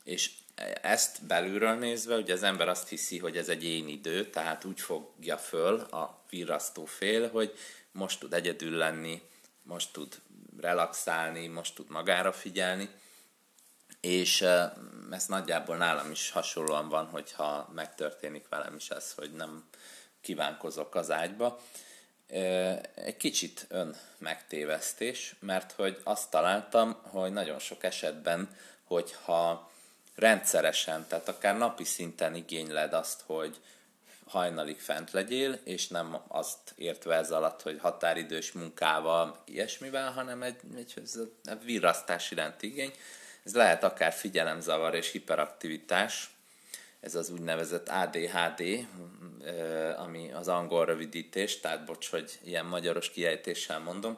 és 0.06 0.32
ezt 0.82 1.26
belülről 1.26 1.74
nézve, 1.74 2.16
ugye 2.16 2.34
az 2.34 2.44
ember 2.44 2.68
azt 2.68 2.88
hiszi, 2.88 3.18
hogy 3.18 3.38
ez 3.38 3.50
egy 3.50 3.64
én 3.64 3.88
idő, 3.88 4.30
tehát 4.30 4.66
úgy 4.66 4.80
fogja 4.80 5.38
föl 5.38 5.80
a 5.80 6.24
virrasztó 6.30 6.86
fél, 6.86 7.30
hogy 7.30 7.58
most 7.92 8.20
tud 8.20 8.34
egyedül 8.34 8.78
lenni, 8.78 9.22
most 9.64 9.94
tud 9.94 10.22
relaxálni, 10.60 11.48
most 11.48 11.76
tud 11.76 11.90
magára 11.90 12.34
figyelni, 12.34 12.90
és 14.00 14.42
ez 15.12 15.26
nagyjából 15.28 15.78
nálam 15.78 16.12
is 16.12 16.30
hasonlóan 16.30 16.90
van, 16.90 17.06
hogyha 17.06 17.70
megtörténik 17.74 18.48
velem 18.50 18.76
is 18.76 18.90
ez, 18.90 19.14
hogy 19.14 19.32
nem 19.32 19.70
kívánkozok 20.22 20.96
az 20.96 21.12
ágyba. 21.12 21.62
Egy 22.96 23.18
kicsit 23.18 23.66
ön 23.70 23.96
megtévesztés, 24.18 25.36
mert 25.40 25.72
hogy 25.72 26.02
azt 26.04 26.30
találtam, 26.30 27.00
hogy 27.02 27.32
nagyon 27.32 27.60
sok 27.60 27.84
esetben, 27.84 28.58
hogyha 28.84 29.72
rendszeresen, 30.16 31.06
tehát 31.08 31.28
akár 31.28 31.58
napi 31.58 31.84
szinten 31.84 32.36
igényled 32.36 32.94
azt, 32.94 33.24
hogy 33.26 33.60
hajnalig 34.28 34.80
fent 34.80 35.12
legyél, 35.12 35.60
és 35.64 35.88
nem 35.88 36.18
azt 36.28 36.74
értve 36.76 37.16
ez 37.16 37.32
alatt, 37.32 37.62
hogy 37.62 37.80
határidős 37.80 38.52
munkával, 38.52 39.42
ilyesmivel, 39.46 40.12
hanem 40.12 40.44
egy, 40.44 40.60
egy, 40.76 40.94
egy 41.44 41.64
virrasztás 41.64 42.32
iránti 42.32 42.68
igény, 42.68 42.94
ez 43.44 43.56
lehet 43.56 43.84
akár 43.84 44.14
figyelemzavar 44.14 44.96
és 44.96 45.12
hiperaktivitás, 45.12 46.30
ez 47.00 47.16
az 47.16 47.30
úgynevezett 47.30 47.90
ADHD, 47.90 48.88
ami 49.98 50.32
az 50.32 50.48
angol 50.48 50.86
rövidítés, 50.86 51.60
tehát 51.60 51.86
bocs, 51.86 52.10
hogy 52.10 52.40
ilyen 52.44 52.66
magyaros 52.66 53.10
kiejtéssel 53.10 53.80
mondom, 53.80 54.18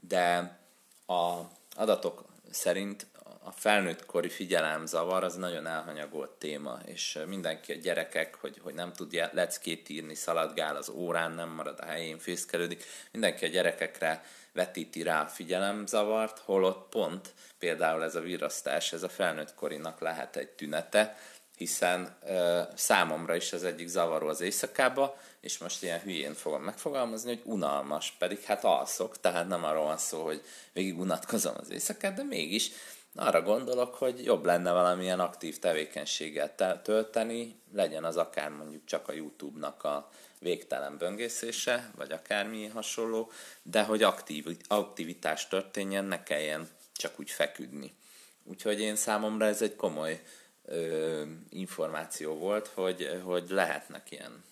de 0.00 0.58
a 1.06 1.40
adatok 1.76 2.24
szerint 2.50 3.06
a 3.46 3.50
felnőtt 3.50 4.06
kori 4.06 4.28
figyelemzavar 4.28 5.24
az 5.24 5.36
nagyon 5.36 5.66
elhanyagolt 5.66 6.30
téma, 6.30 6.78
és 6.84 7.18
mindenki 7.26 7.72
a 7.72 7.76
gyerekek, 7.76 8.34
hogy, 8.34 8.60
hogy 8.62 8.74
nem 8.74 8.92
tud 8.92 9.28
leckét 9.32 9.88
írni, 9.88 10.14
szaladgál 10.14 10.76
az 10.76 10.88
órán, 10.88 11.32
nem 11.32 11.48
marad 11.48 11.78
a 11.80 11.84
helyén, 11.84 12.18
fészkelődik, 12.18 12.84
mindenki 13.12 13.44
a 13.44 13.48
gyerekekre 13.48 14.24
vetíti 14.52 15.02
rá 15.02 15.22
a 15.22 15.28
figyelemzavart, 15.28 16.38
holott 16.38 16.88
pont 16.88 17.34
például 17.58 18.02
ez 18.02 18.14
a 18.14 18.20
virasztás, 18.20 18.92
ez 18.92 19.02
a 19.02 19.08
felnőtt 19.08 19.54
korinak 19.54 20.00
lehet 20.00 20.36
egy 20.36 20.48
tünete, 20.48 21.16
hiszen 21.56 22.16
ö, 22.26 22.60
számomra 22.74 23.34
is 23.34 23.52
az 23.52 23.64
egyik 23.64 23.88
zavaró 23.88 24.28
az 24.28 24.40
éjszakába, 24.40 25.16
és 25.40 25.58
most 25.58 25.82
ilyen 25.82 26.00
hülyén 26.00 26.34
fogom 26.34 26.62
megfogalmazni, 26.62 27.28
hogy 27.28 27.42
unalmas, 27.44 28.14
pedig 28.18 28.40
hát 28.40 28.64
alszok, 28.64 29.20
tehát 29.20 29.48
nem 29.48 29.64
arról 29.64 29.84
van 29.84 29.98
szó, 29.98 30.24
hogy 30.24 30.42
végig 30.72 30.98
unatkozom 30.98 31.54
az 31.60 31.70
éjszakát, 31.70 32.14
de 32.14 32.22
mégis 32.22 32.70
arra 33.14 33.42
gondolok, 33.42 33.94
hogy 33.94 34.24
jobb 34.24 34.44
lenne 34.44 34.72
valamilyen 34.72 35.20
aktív 35.20 35.58
tevékenységet 35.58 36.64
tölteni, 36.82 37.60
legyen 37.72 38.04
az 38.04 38.16
akár 38.16 38.50
mondjuk 38.50 38.84
csak 38.84 39.08
a 39.08 39.12
YouTube-nak 39.12 39.84
a 39.84 40.10
végtelen 40.38 40.98
böngészése, 40.98 41.90
vagy 41.96 42.12
akármi 42.12 42.66
hasonló, 42.66 43.30
de 43.62 43.82
hogy 43.82 44.02
aktív, 44.02 44.46
aktivitás 44.68 45.48
történjen, 45.48 46.04
ne 46.04 46.22
kelljen 46.22 46.68
csak 46.92 47.20
úgy 47.20 47.30
feküdni. 47.30 47.94
Úgyhogy 48.42 48.80
én 48.80 48.96
számomra 48.96 49.46
ez 49.46 49.62
egy 49.62 49.76
komoly 49.76 50.22
ö, 50.64 51.22
információ 51.50 52.34
volt, 52.34 52.66
hogy, 52.66 53.20
hogy 53.24 53.44
lehetnek 53.48 54.10
ilyen 54.10 54.44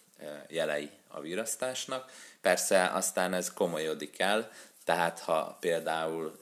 jelei 0.49 0.90
a 1.09 1.21
virasztásnak. 1.21 2.11
Persze 2.40 2.85
aztán 2.85 3.33
ez 3.33 3.52
komolyodik 3.52 4.19
el, 4.19 4.50
tehát 4.85 5.19
ha 5.19 5.57
például 5.61 6.41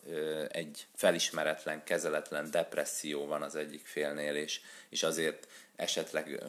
egy 0.48 0.86
felismeretlen, 0.94 1.84
kezeletlen 1.84 2.50
depresszió 2.50 3.26
van 3.26 3.42
az 3.42 3.54
egyik 3.54 3.86
félnél, 3.86 4.34
és, 4.34 4.60
és 4.88 5.02
azért 5.02 5.48
esetleg 5.76 6.42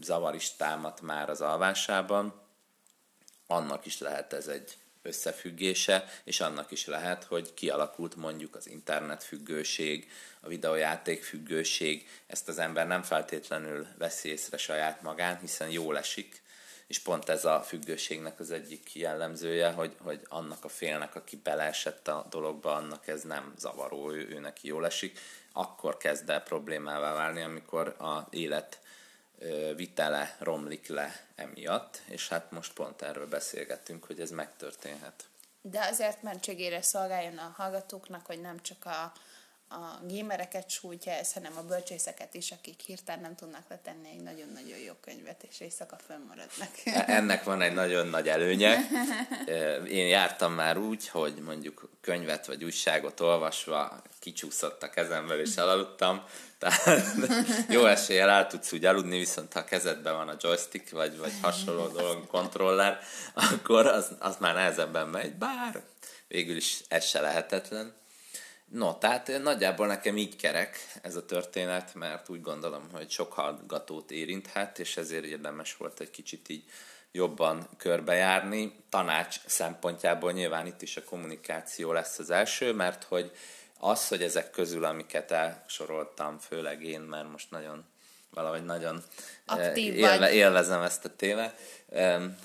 zavar 0.00 0.34
is 0.34 0.56
támad 0.56 1.02
már 1.02 1.30
az 1.30 1.40
alvásában, 1.40 2.42
annak 3.46 3.86
is 3.86 3.98
lehet 3.98 4.32
ez 4.32 4.46
egy 4.46 4.76
összefüggése, 5.02 6.04
és 6.24 6.40
annak 6.40 6.70
is 6.70 6.86
lehet, 6.86 7.24
hogy 7.24 7.54
kialakult 7.54 8.16
mondjuk 8.16 8.54
az 8.54 8.68
internetfüggőség, 8.68 10.10
a 10.40 10.48
videójáték 10.48 11.24
függőség, 11.24 12.08
ezt 12.26 12.48
az 12.48 12.58
ember 12.58 12.86
nem 12.86 13.02
feltétlenül 13.02 13.86
veszi 13.98 14.28
észre 14.28 14.56
saját 14.56 15.02
magán, 15.02 15.38
hiszen 15.38 15.70
jól 15.70 15.98
esik, 15.98 16.42
és 16.86 16.98
pont 16.98 17.28
ez 17.28 17.44
a 17.44 17.62
függőségnek 17.62 18.40
az 18.40 18.50
egyik 18.50 18.94
jellemzője, 18.94 19.70
hogy, 19.70 19.96
hogy 20.00 20.20
annak 20.28 20.64
a 20.64 20.68
félnek, 20.68 21.14
aki 21.14 21.36
beleesett 21.36 22.08
a 22.08 22.26
dologba, 22.30 22.74
annak 22.74 23.06
ez 23.06 23.22
nem 23.22 23.54
zavaró, 23.58 24.10
ő, 24.12 24.28
ő 24.28 24.38
neki 24.38 24.66
jól 24.66 24.86
esik, 24.86 25.18
akkor 25.52 25.96
kezd 25.96 26.30
el 26.30 26.42
problémává 26.42 27.12
válni, 27.12 27.42
amikor 27.42 27.88
a 27.88 28.26
élet 28.30 28.78
vitele 29.76 30.36
romlik 30.38 30.88
le 30.88 31.26
emiatt, 31.34 32.02
és 32.06 32.28
hát 32.28 32.50
most 32.50 32.72
pont 32.72 33.02
erről 33.02 33.26
beszélgettünk, 33.26 34.04
hogy 34.04 34.20
ez 34.20 34.30
megtörténhet. 34.30 35.24
De 35.62 35.86
azért 35.90 36.22
mentségére 36.22 36.82
szolgáljon 36.82 37.38
a 37.38 37.54
hallgatóknak, 37.56 38.26
hogy 38.26 38.40
nem 38.40 38.60
csak 38.62 38.84
a, 38.84 39.12
a 39.74 40.00
gémereket 40.06 40.70
sújtja 40.70 41.12
ez, 41.12 41.32
hanem 41.32 41.52
a 41.56 41.62
bölcsészeket 41.62 42.34
is, 42.34 42.50
akik 42.50 42.80
hirtelen 42.80 43.20
nem 43.20 43.34
tudnak 43.34 43.62
letenni 43.68 44.08
egy 44.08 44.22
nagyon-nagyon 44.22 44.78
jó 44.78 44.92
könyvet, 45.00 45.42
és 45.50 45.60
éjszaka 45.60 45.96
fönnmaradnak. 46.06 46.68
E, 46.84 47.04
ennek 47.06 47.44
van 47.44 47.60
egy 47.60 47.74
nagyon 47.74 48.06
nagy 48.06 48.28
előnye. 48.28 48.78
Én 49.88 50.06
jártam 50.06 50.52
már 50.52 50.78
úgy, 50.78 51.08
hogy 51.08 51.34
mondjuk 51.34 51.88
könyvet 52.00 52.46
vagy 52.46 52.64
újságot 52.64 53.20
olvasva 53.20 54.02
kicsúszott 54.18 54.82
a 54.82 54.90
kezemből, 54.90 55.40
és 55.40 55.56
elaludtam. 55.56 56.22
Tehát 56.58 57.04
jó 57.68 57.86
eséllyel 57.86 58.28
el 58.28 58.46
tudsz 58.46 58.72
úgy 58.72 58.84
aludni, 58.84 59.18
viszont 59.18 59.52
ha 59.52 59.60
a 59.60 59.64
kezedben 59.64 60.16
van 60.16 60.28
a 60.28 60.36
joystick, 60.40 60.90
vagy, 60.90 61.18
vagy 61.18 61.32
hasonló 61.42 61.86
dolog, 61.86 62.26
kontroller, 62.26 62.98
akkor 63.34 63.86
az, 63.86 64.10
az 64.18 64.36
már 64.40 64.54
nehezebben 64.54 65.08
megy, 65.08 65.34
bár 65.34 65.82
végül 66.28 66.56
is 66.56 66.80
ez 66.88 67.04
se 67.04 67.20
lehetetlen 67.20 68.02
No, 68.70 68.94
tehát 68.94 69.42
nagyjából 69.42 69.86
nekem 69.86 70.16
így 70.16 70.36
kerek 70.36 70.78
ez 71.02 71.16
a 71.16 71.26
történet, 71.26 71.94
mert 71.94 72.28
úgy 72.28 72.40
gondolom, 72.40 72.88
hogy 72.92 73.10
sok 73.10 73.32
hallgatót 73.32 74.10
érinthet, 74.10 74.78
és 74.78 74.96
ezért 74.96 75.24
érdemes 75.24 75.76
volt 75.76 76.00
egy 76.00 76.10
kicsit 76.10 76.48
így 76.48 76.64
jobban 77.12 77.68
körbejárni. 77.76 78.84
Tanács 78.88 79.40
szempontjából 79.46 80.32
nyilván 80.32 80.66
itt 80.66 80.82
is 80.82 80.96
a 80.96 81.04
kommunikáció 81.04 81.92
lesz 81.92 82.18
az 82.18 82.30
első, 82.30 82.72
mert 82.72 83.04
hogy 83.04 83.32
az, 83.78 84.08
hogy 84.08 84.22
ezek 84.22 84.50
közül, 84.50 84.84
amiket 84.84 85.30
elsoroltam, 85.30 86.38
főleg 86.38 86.82
én, 86.82 87.00
mert 87.00 87.30
most 87.30 87.50
nagyon 87.50 87.84
valahogy 88.30 88.64
nagyon 88.64 89.02
Aktív 89.46 89.94
élve, 89.94 90.18
vagy. 90.18 90.34
élvezem 90.34 90.82
ezt 90.82 91.04
a 91.04 91.16
témát. 91.16 91.60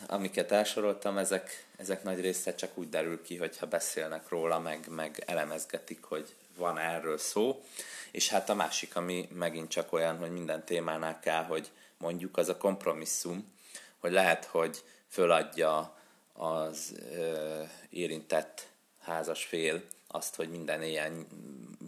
Amiket 0.07 0.51
elsoroltam, 0.51 1.17
ezek, 1.17 1.65
ezek 1.77 2.03
nagy 2.03 2.21
része 2.21 2.55
csak 2.55 2.77
úgy 2.77 2.89
derül 2.89 3.21
ki, 3.21 3.37
hogyha 3.37 3.67
beszélnek 3.67 4.29
róla, 4.29 4.59
meg, 4.59 4.87
meg 4.89 5.23
elemezgetik, 5.25 6.03
hogy 6.03 6.35
van 6.57 6.77
erről 6.77 7.17
szó. 7.17 7.63
És 8.11 8.29
hát 8.29 8.49
a 8.49 8.53
másik, 8.53 8.95
ami 8.95 9.27
megint 9.33 9.69
csak 9.69 9.93
olyan, 9.93 10.17
hogy 10.17 10.31
minden 10.31 10.65
témánál 10.65 11.19
kell, 11.19 11.43
hogy 11.43 11.71
mondjuk 11.97 12.37
az 12.37 12.49
a 12.49 12.57
kompromisszum, 12.57 13.53
hogy 13.99 14.11
lehet, 14.11 14.45
hogy 14.45 14.83
föladja 15.07 15.97
az 16.33 16.93
ö, 17.11 17.61
érintett 17.89 18.67
házas 19.01 19.45
fél 19.45 19.83
azt, 20.07 20.35
hogy 20.35 20.49
minden 20.49 20.83
ilyen 20.83 21.27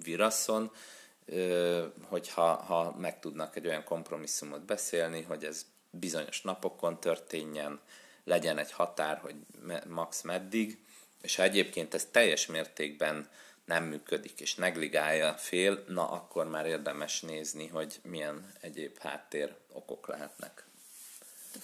virasszon, 0.03 0.71
hogyha 2.07 2.55
ha 2.55 2.95
meg 2.97 3.19
tudnak 3.19 3.55
egy 3.55 3.67
olyan 3.67 3.83
kompromisszumot 3.83 4.65
beszélni, 4.65 5.21
hogy 5.21 5.43
ez 5.43 5.65
bizonyos 5.91 6.41
napokon 6.41 6.99
történjen, 6.99 7.79
legyen 8.23 8.57
egy 8.57 8.71
határ, 8.71 9.17
hogy 9.17 9.35
max 9.87 10.21
meddig, 10.21 10.83
és 11.21 11.35
ha 11.35 11.43
egyébként 11.43 11.93
ez 11.93 12.07
teljes 12.11 12.45
mértékben 12.45 13.29
nem 13.65 13.83
működik, 13.83 14.39
és 14.39 14.55
negligálja 14.55 15.33
fél, 15.33 15.83
na 15.87 16.09
akkor 16.09 16.49
már 16.49 16.65
érdemes 16.65 17.21
nézni, 17.21 17.67
hogy 17.67 17.99
milyen 18.03 18.51
egyéb 18.61 18.97
háttér 18.97 19.55
okok 19.71 20.07
lehetnek. 20.07 20.65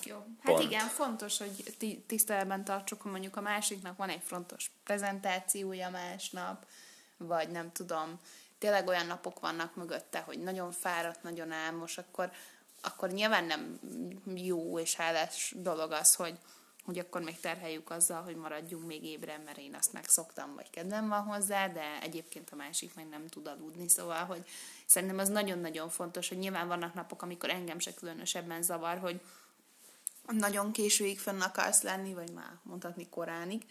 Jó. 0.03 0.15
Hát 0.15 0.55
Pont. 0.55 0.63
igen, 0.63 0.87
fontos, 0.87 1.37
hogy 1.37 1.75
tiszteletben 2.07 2.63
tartsuk, 2.63 3.01
hogy 3.01 3.11
mondjuk 3.11 3.35
a 3.35 3.41
másiknak 3.41 3.97
van 3.97 4.09
egy 4.09 4.21
fontos 4.23 4.71
prezentációja 4.83 5.89
másnap, 5.89 6.65
vagy 7.17 7.49
nem 7.49 7.71
tudom, 7.71 8.19
tényleg 8.57 8.87
olyan 8.87 9.05
napok 9.05 9.39
vannak 9.39 9.75
mögötte, 9.75 10.19
hogy 10.19 10.39
nagyon 10.43 10.71
fáradt, 10.71 11.23
nagyon 11.23 11.51
álmos, 11.51 11.97
akkor, 11.97 12.31
akkor 12.81 13.09
nyilván 13.11 13.43
nem 13.43 13.79
jó 14.35 14.79
és 14.79 14.95
hálás 14.95 15.53
dolog 15.57 15.91
az, 15.91 16.15
hogy, 16.15 16.37
hogy 16.83 16.99
akkor 16.99 17.21
még 17.21 17.39
terheljük 17.39 17.89
azzal, 17.89 18.21
hogy 18.21 18.35
maradjunk 18.35 18.85
még 18.85 19.03
ébren, 19.03 19.41
mert 19.41 19.57
én 19.57 19.75
azt 19.75 19.93
megszoktam, 19.93 20.55
vagy 20.55 20.69
kedvem 20.69 21.07
van 21.07 21.23
hozzá, 21.23 21.67
de 21.67 21.99
egyébként 22.01 22.49
a 22.49 22.55
másik 22.55 22.95
meg 22.95 23.07
nem 23.07 23.27
tud 23.27 23.47
aludni, 23.47 23.87
szóval, 23.87 24.25
hogy 24.25 24.47
szerintem 24.85 25.17
az 25.17 25.29
nagyon-nagyon 25.29 25.89
fontos, 25.89 26.29
hogy 26.29 26.37
nyilván 26.37 26.67
vannak 26.67 26.93
napok, 26.93 27.21
amikor 27.21 27.49
engem 27.49 27.79
se 27.79 27.93
különösebben 27.93 28.61
zavar, 28.61 28.97
hogy 28.97 29.21
nagyon 30.27 30.71
későig 30.71 31.19
fönn 31.19 31.41
akarsz 31.41 31.81
lenni, 31.81 32.13
vagy 32.13 32.31
már 32.31 32.51
mondhatni 32.63 33.09
koránig, 33.09 33.61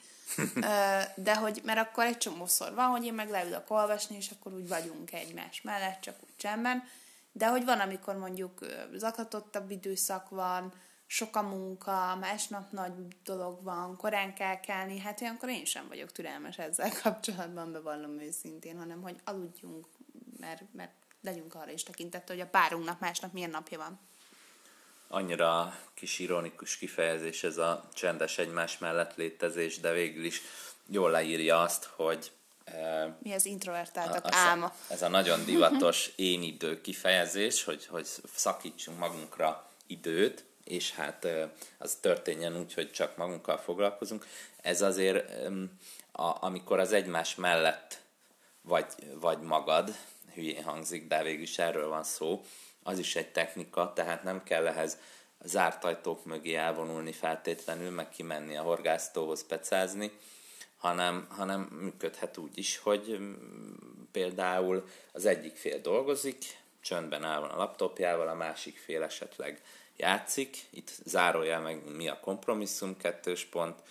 de 1.15 1.37
hogy, 1.37 1.61
mert 1.65 1.79
akkor 1.79 2.05
egy 2.05 2.19
csomószor 2.19 2.75
van, 2.75 2.91
hogy 2.91 3.05
én 3.05 3.15
meg 3.15 3.31
leülök 3.31 3.71
olvasni, 3.71 4.17
és 4.17 4.31
akkor 4.31 4.53
úgy 4.53 4.69
vagyunk 4.69 5.13
egymás 5.13 5.63
mellett, 5.63 6.01
csak 6.01 6.15
úgy 6.21 6.37
csendben, 6.37 6.89
de 7.37 7.47
hogy 7.47 7.65
van, 7.65 7.81
amikor 7.81 8.17
mondjuk 8.17 8.67
zaklatottabb 8.93 9.71
időszak 9.71 10.29
van, 10.29 10.73
sok 11.07 11.37
a 11.37 11.43
munka, 11.43 12.17
másnap 12.21 12.71
nagy 12.71 12.93
dolog 13.25 13.63
van, 13.63 13.97
korán 13.97 14.35
kell 14.35 14.61
kelni, 14.61 14.99
hát 14.99 15.21
olyankor 15.21 15.49
én 15.49 15.65
sem 15.65 15.89
vagyok 15.89 16.13
türelmes 16.13 16.59
ezzel 16.59 16.91
kapcsolatban, 17.03 17.73
bevallom 17.73 18.21
őszintén, 18.21 18.79
hanem 18.79 19.03
hogy 19.03 19.17
aludjunk, 19.25 19.87
mert, 20.39 20.63
mert 20.73 20.93
legyünk 21.21 21.55
arra 21.55 21.71
is 21.71 21.83
tekintettel, 21.83 22.37
hogy 22.37 22.45
a 22.45 22.51
párunknak 22.51 23.01
másnap 23.01 23.33
milyen 23.33 23.51
napja 23.51 23.79
van. 23.79 24.01
Annyira 25.09 25.75
kis 25.95 26.19
ironikus 26.19 26.77
kifejezés 26.77 27.45
ez 27.45 27.57
a 27.57 27.89
csendes 27.95 28.39
egymás 28.39 28.79
mellett 28.79 29.15
létezés, 29.15 29.81
de 29.81 29.93
végül 29.93 30.25
is 30.25 30.43
jól 30.87 31.11
leírja 31.11 31.61
azt, 31.61 31.85
hogy 31.85 32.33
mi 33.19 33.33
az 33.33 33.47
introvertáltak 33.47 34.25
a, 34.25 34.29
álma? 34.33 34.75
Ez 34.89 35.03
a 35.03 35.09
nagyon 35.09 35.45
divatos 35.45 36.13
én 36.17 36.43
idő 36.43 36.81
kifejezés, 36.81 37.65
hogy, 37.65 37.87
hogy 37.87 38.07
szakítsunk 38.35 38.99
magunkra 38.99 39.71
időt, 39.87 40.45
és 40.65 40.95
hát 40.95 41.27
az 41.79 41.95
történjen 42.01 42.57
úgy, 42.59 42.75
hogy 42.75 42.93
csak 42.93 43.17
magunkkal 43.17 43.57
foglalkozunk. 43.57 44.27
Ez 44.63 44.83
azért, 44.83 45.47
a, 46.13 46.45
amikor 46.45 46.79
az 46.79 46.93
egymás 46.93 47.35
mellett 47.35 48.01
vagy, 48.63 48.87
vagy 49.21 49.41
magad, 49.41 49.97
hülyén 50.35 50.63
hangzik, 50.63 51.07
de 51.07 51.23
végül 51.23 51.43
is 51.43 51.59
erről 51.59 51.89
van 51.89 52.05
szó, 52.05 52.45
az 52.83 52.99
is 52.99 53.17
egy 53.17 53.33
technika, 53.33 53.93
tehát 53.93 54.23
nem 54.23 54.43
kell 54.43 54.67
ehhez 54.67 54.99
zárt 55.45 55.85
ajtók 55.85 56.25
mögé 56.25 56.55
elvonulni 56.55 57.13
feltétlenül, 57.13 57.91
meg 57.91 58.09
kimenni 58.09 58.57
a 58.57 58.63
horgásztóhoz 58.63 59.47
pecázni, 59.47 60.11
hanem, 60.77 61.27
hanem 61.31 61.61
működhet 61.61 62.37
úgy 62.37 62.59
is, 62.59 62.79
hogy 62.79 63.19
mm, 63.19 63.75
például 64.13 64.89
az 65.13 65.25
egyik 65.25 65.57
fél 65.57 65.81
dolgozik, 65.81 66.45
csöndben 66.81 67.25
áll 67.25 67.41
van 67.41 67.51
a 67.51 67.57
laptopjával, 67.57 68.29
a 68.29 68.35
másik 68.35 68.79
fél 68.79 69.03
esetleg 69.03 69.63
játszik, 69.97 70.67
itt 70.71 70.91
zárójel 71.05 71.61
meg 71.61 71.97
mi 71.97 72.09
a 72.09 72.21
kompromisszum, 72.21 72.97
kettős 72.97 73.45
pont, 73.45 73.83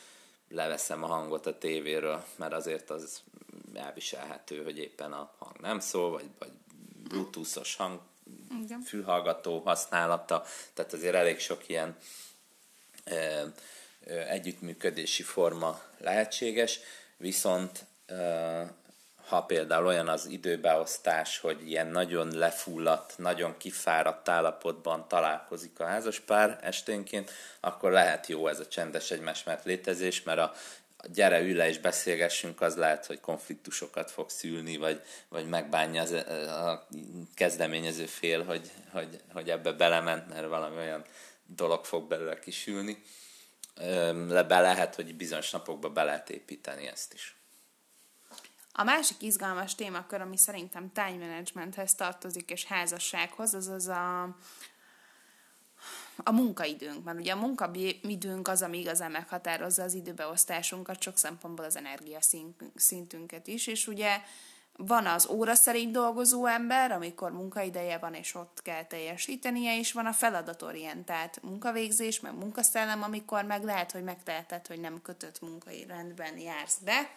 leveszem 0.49 1.03
a 1.03 1.07
hangot 1.07 1.45
a 1.45 1.57
tévéről, 1.57 2.23
mert 2.35 2.53
azért 2.53 2.89
az 2.89 3.21
elviselhető, 3.73 4.63
hogy 4.63 4.77
éppen 4.77 5.13
a 5.13 5.33
hang 5.37 5.59
nem 5.59 5.79
szól, 5.79 6.11
vagy, 6.11 6.29
vagy 6.39 6.51
bluetoothos 7.07 7.75
hang 7.75 7.99
igen. 8.63 8.81
fülhallgató 8.81 9.59
használata, 9.59 10.45
tehát 10.73 10.93
azért 10.93 11.15
elég 11.15 11.39
sok 11.39 11.69
ilyen 11.69 11.97
e, 13.03 13.45
együttműködési 14.27 15.23
forma 15.23 15.81
lehetséges, 15.97 16.79
viszont 17.17 17.85
ha 19.27 19.43
például 19.43 19.85
olyan 19.85 20.07
az 20.07 20.25
időbeosztás, 20.25 21.39
hogy 21.39 21.69
ilyen 21.69 21.87
nagyon 21.87 22.37
lefulladt, 22.37 23.17
nagyon 23.17 23.57
kifáradt 23.57 24.29
állapotban 24.29 25.07
találkozik 25.07 25.79
a 25.79 25.85
házaspár 25.85 26.59
esténként, 26.61 27.31
akkor 27.59 27.91
lehet 27.91 28.27
jó 28.27 28.47
ez 28.47 28.59
a 28.59 28.67
csendes 28.67 29.11
egymás 29.11 29.43
mert 29.43 29.65
létezés, 29.65 30.23
mert 30.23 30.39
a 30.39 30.53
gyere 31.13 31.41
ülj 31.41 31.53
le 31.53 31.67
és 31.67 31.79
beszélgessünk, 31.79 32.61
az 32.61 32.75
lehet, 32.75 33.05
hogy 33.05 33.19
konfliktusokat 33.19 34.11
fog 34.11 34.29
szülni, 34.29 34.77
vagy, 34.77 35.01
vagy 35.29 35.47
megbánja 35.47 36.01
az, 36.01 36.11
a 36.11 36.87
kezdeményező 37.35 38.05
fél, 38.05 38.43
hogy, 38.43 38.71
hogy, 38.91 39.21
hogy 39.33 39.49
ebbe 39.49 39.71
belement, 39.71 40.29
mert 40.29 40.47
valami 40.47 40.75
olyan 40.75 41.03
dolog 41.45 41.85
fog 41.85 42.07
belőle 42.07 42.39
kisülni. 42.39 43.03
Be 44.27 44.59
lehet, 44.59 44.95
hogy 44.95 45.15
bizonyos 45.15 45.51
napokban 45.51 45.93
be 45.93 46.03
lehet 46.03 46.29
építeni 46.29 46.87
ezt 46.87 47.13
is. 47.13 47.35
A 48.71 48.83
másik 48.83 49.21
izgalmas 49.21 49.75
témakör, 49.75 50.21
ami 50.21 50.37
szerintem 50.37 50.91
time 50.91 51.25
managementhez 51.27 51.95
tartozik 51.95 52.49
és 52.49 52.65
házassághoz, 52.65 53.53
az 53.53 53.67
az 53.67 53.87
a 53.87 54.35
a 56.23 56.31
munkaidőnk, 56.31 57.03
mert 57.03 57.19
ugye 57.19 57.31
a 57.31 57.35
munkaidőnk 57.35 58.47
az, 58.47 58.61
ami 58.61 58.79
igazán 58.79 59.11
meghatározza 59.11 59.83
az 59.83 59.93
időbeosztásunkat, 59.93 61.01
sok 61.01 61.17
szempontból 61.17 61.65
az 61.65 61.75
energiaszintünket 61.75 63.47
is, 63.47 63.67
és 63.67 63.87
ugye 63.87 64.21
van 64.77 65.05
az 65.05 65.27
óra 65.27 65.55
szerint 65.55 65.91
dolgozó 65.91 66.45
ember, 66.45 66.91
amikor 66.91 67.31
munkaideje 67.31 67.97
van, 67.97 68.13
és 68.13 68.35
ott 68.35 68.59
kell 68.63 68.83
teljesítenie, 68.83 69.77
és 69.77 69.91
van 69.91 70.05
a 70.05 70.13
feladatorientált 70.13 71.39
munkavégzés, 71.41 72.19
meg 72.19 72.37
munkaszellem, 72.37 73.03
amikor 73.03 73.43
meg 73.43 73.63
lehet, 73.63 73.91
hogy 73.91 74.03
megteheted, 74.03 74.67
hogy 74.67 74.79
nem 74.79 75.01
kötött 75.01 75.41
munkai 75.41 75.85
rendben 75.87 76.37
jársz 76.37 76.77
be, 76.77 77.09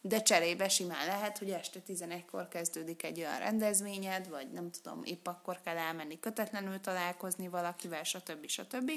de 0.00 0.22
cserébe 0.22 0.68
simán 0.68 1.06
lehet, 1.06 1.38
hogy 1.38 1.50
este 1.50 1.80
11-kor 1.88 2.48
kezdődik 2.48 3.02
egy 3.02 3.18
olyan 3.18 3.38
rendezvényed, 3.38 4.28
vagy 4.28 4.52
nem 4.52 4.70
tudom, 4.70 5.04
épp 5.04 5.26
akkor 5.26 5.60
kell 5.64 5.76
elmenni 5.76 6.20
kötetlenül 6.20 6.80
találkozni 6.80 7.48
valakivel, 7.48 8.04
stb. 8.04 8.48
stb. 8.48 8.90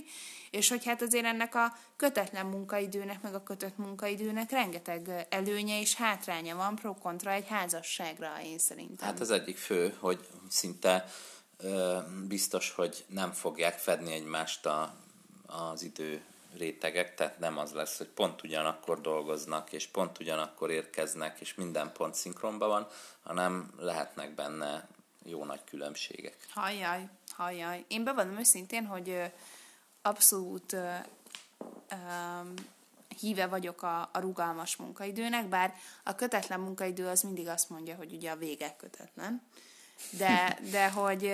És 0.52 0.70
hogy 0.70 0.86
hát 0.86 1.02
azért 1.02 1.26
ennek 1.26 1.56
a 1.56 1.74
kötetlen 1.96 2.46
munkaidőnek, 2.46 3.22
meg 3.22 3.36
a 3.36 3.44
kötött 3.44 3.78
munkaidőnek 3.78 4.52
rengeteg 4.52 5.28
előnye 5.30 5.80
és 5.80 5.96
hátránya 5.96 6.56
van 6.56 6.76
pro-kontra 6.76 7.32
egy 7.32 7.48
házasságra, 7.48 8.42
én 8.44 8.58
szerintem. 8.58 9.08
Hát 9.08 9.20
az 9.20 9.32
egyik 9.32 9.58
fő, 9.58 9.96
hogy 10.00 10.28
szinte 10.50 11.06
ö, 11.58 11.98
biztos, 12.28 12.72
hogy 12.72 13.06
nem 13.08 13.32
fogják 13.32 13.78
fedni 13.78 14.14
egymást 14.14 14.66
a, 14.66 14.96
az 15.46 15.84
idő 15.84 16.22
rétegek, 16.58 17.16
tehát 17.16 17.40
nem 17.40 17.58
az 17.58 17.72
lesz, 17.72 17.98
hogy 17.98 18.08
pont 18.08 18.44
ugyanakkor 18.44 19.02
dolgoznak, 19.02 19.72
és 19.72 19.88
pont 19.88 20.20
ugyanakkor 20.20 20.72
érkeznek, 20.72 21.40
és 21.40 21.56
minden 21.56 21.92
pont 21.92 22.16
szinkronban 22.16 22.70
van, 22.70 22.88
hanem 23.24 23.74
lehetnek 23.78 24.36
benne 24.36 24.88
jó 25.26 25.44
nagy 25.44 25.64
különbségek. 25.64 26.36
Hajjaj, 26.50 27.08
hajjaj. 27.30 27.86
Én 27.88 28.04
bevallom 28.04 28.40
őszintén, 28.40 28.86
hogy 28.86 29.32
abszolút 30.02 30.76
um, 31.92 32.54
híve 33.20 33.48
vagyok 33.48 33.82
a, 33.82 34.02
a 34.02 34.20
rugalmas 34.20 34.76
munkaidőnek, 34.76 35.48
bár 35.48 35.74
a 36.04 36.16
kötetlen 36.16 36.60
munkaidő 36.60 37.08
az 37.08 37.22
mindig 37.22 37.48
azt 37.48 37.70
mondja, 37.70 37.96
hogy 37.96 38.14
ugye 38.14 38.32
a 38.32 38.36
vége 38.36 38.76
kötetlen. 38.76 39.42
De, 40.10 40.60
de 40.72 40.90
hogy 40.90 41.34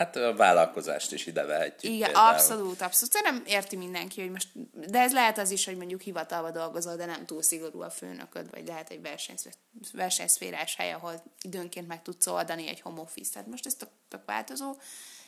Hát 0.00 0.16
a 0.16 0.34
vállalkozást 0.34 1.12
is 1.12 1.26
ide 1.26 1.44
vehetjük. 1.44 1.92
Igen, 1.92 2.12
például. 2.12 2.34
abszolút, 2.34 2.80
abszolút. 2.80 3.14
Szerintem 3.14 3.42
érti 3.46 3.76
mindenki, 3.76 4.20
hogy 4.20 4.30
most, 4.30 4.48
de 4.90 4.98
ez 4.98 5.12
lehet 5.12 5.38
az 5.38 5.50
is, 5.50 5.64
hogy 5.64 5.76
mondjuk 5.76 6.00
hivatalba 6.00 6.50
dolgozol, 6.50 6.96
de 6.96 7.04
nem 7.04 7.26
túl 7.26 7.42
szigorú 7.42 7.80
a 7.82 7.90
főnököd, 7.90 8.50
vagy 8.50 8.66
lehet 8.66 8.90
egy 8.90 9.00
versenyszférás 9.92 10.76
hely, 10.76 10.92
ahol 10.92 11.22
időnként 11.42 11.86
meg 11.88 12.02
tudsz 12.02 12.26
oldani 12.26 12.68
egy 12.68 12.80
home 12.80 13.00
office. 13.00 13.32
Tehát 13.32 13.48
most 13.48 13.66
ez 13.66 13.74
tök, 13.74 13.88
tök 14.08 14.24
változó. 14.24 14.76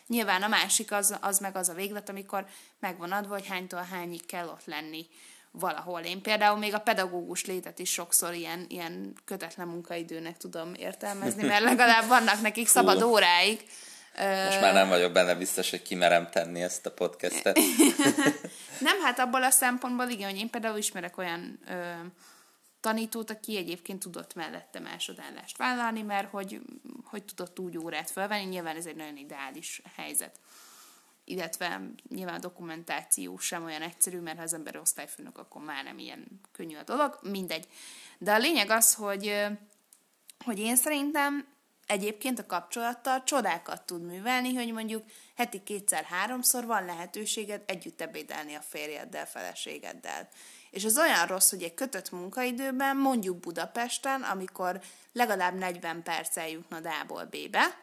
Nyilván 0.06 0.42
a 0.42 0.48
másik 0.48 0.92
az, 0.92 1.18
az 1.20 1.38
meg 1.38 1.56
az 1.56 1.68
a 1.68 1.74
véglet, 1.74 2.08
amikor 2.08 2.46
megvan 2.78 3.12
adva, 3.12 3.34
hogy 3.34 3.46
hánytól 3.46 3.86
hányig 3.90 4.26
kell 4.26 4.48
ott 4.48 4.64
lenni 4.64 5.06
valahol. 5.50 6.00
Én 6.00 6.22
például 6.22 6.58
még 6.58 6.74
a 6.74 6.80
pedagógus 6.80 7.44
létet 7.44 7.78
is 7.78 7.92
sokszor 7.92 8.34
ilyen, 8.34 8.64
ilyen 8.68 9.14
kötetlen 9.24 9.68
munkaidőnek 9.68 10.36
tudom 10.36 10.74
értelmezni, 10.74 11.42
mert 11.46 11.64
legalább 11.64 12.06
vannak 12.06 12.40
nekik 12.40 12.68
szabad 12.68 13.02
óráik, 13.02 13.64
most 14.18 14.60
már 14.60 14.72
nem 14.72 14.88
vagyok 14.88 15.12
benne 15.12 15.34
biztos, 15.34 15.70
hogy 15.70 15.82
kimerem 15.82 16.30
tenni 16.30 16.62
ezt 16.62 16.86
a 16.86 16.92
podcastet. 16.92 17.58
nem, 18.80 19.00
hát 19.00 19.18
abból 19.18 19.42
a 19.42 19.50
szempontból 19.50 20.08
igen, 20.08 20.30
hogy 20.30 20.38
én 20.38 20.50
például 20.50 20.78
ismerek 20.78 21.18
olyan 21.18 21.58
ö, 21.68 21.92
tanítót, 22.80 23.30
aki 23.30 23.56
egyébként 23.56 24.00
tudott 24.00 24.34
mellette 24.34 24.80
másodállást 24.80 25.56
vállalni, 25.56 26.02
mert 26.02 26.30
hogy, 26.30 26.60
hogy 27.04 27.24
tudott 27.24 27.58
úgy 27.58 27.78
órát 27.78 28.10
felvenni, 28.10 28.44
nyilván 28.44 28.76
ez 28.76 28.86
egy 28.86 28.96
nagyon 28.96 29.16
ideális 29.16 29.82
helyzet. 29.96 30.40
Illetve 31.24 31.80
nyilván 32.08 32.34
a 32.34 32.38
dokumentáció 32.38 33.38
sem 33.38 33.64
olyan 33.64 33.82
egyszerű, 33.82 34.18
mert 34.18 34.36
ha 34.36 34.42
az 34.42 34.54
ember 34.54 34.76
osztályfőnök, 34.76 35.38
akkor 35.38 35.62
már 35.62 35.84
nem 35.84 35.98
ilyen 35.98 36.40
könnyű 36.52 36.76
a 36.76 36.82
dolog, 36.82 37.18
mindegy. 37.22 37.68
De 38.18 38.32
a 38.32 38.38
lényeg 38.38 38.70
az, 38.70 38.94
hogy, 38.94 39.46
hogy 40.44 40.58
én 40.58 40.76
szerintem 40.76 41.46
egyébként 41.86 42.38
a 42.38 42.46
kapcsolattal 42.46 43.22
csodákat 43.24 43.82
tud 43.82 44.02
művelni, 44.02 44.54
hogy 44.54 44.72
mondjuk 44.72 45.04
heti 45.36 45.62
kétszer-háromszor 45.62 46.66
van 46.66 46.84
lehetőséged 46.84 47.62
együtt 47.66 48.00
ebédelni 48.00 48.54
a 48.54 48.60
férjeddel, 48.60 49.26
feleségeddel. 49.26 50.28
És 50.70 50.84
az 50.84 50.98
olyan 50.98 51.26
rossz, 51.26 51.50
hogy 51.50 51.62
egy 51.62 51.74
kötött 51.74 52.10
munkaidőben, 52.10 52.96
mondjuk 52.96 53.38
Budapesten, 53.38 54.22
amikor 54.22 54.80
legalább 55.12 55.54
40 55.54 56.02
perc 56.02 56.36
eljutna 56.36 56.76
A-ból 56.76 57.24
B-be, 57.24 57.80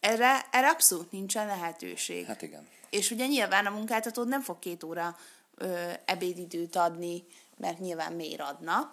erre, 0.00 0.46
erre 0.50 0.68
abszolút 0.68 1.10
nincsen 1.10 1.46
lehetőség. 1.46 2.26
Hát 2.26 2.42
igen. 2.42 2.68
És 2.90 3.10
ugye 3.10 3.26
nyilván 3.26 3.66
a 3.66 3.70
munkáltatód 3.70 4.28
nem 4.28 4.40
fog 4.40 4.58
két 4.58 4.82
óra 4.82 5.16
ö, 5.54 5.90
ebédidőt 6.04 6.76
adni, 6.76 7.24
mert 7.56 7.78
nyilván 7.78 8.12
miért 8.12 8.40
adna, 8.40 8.92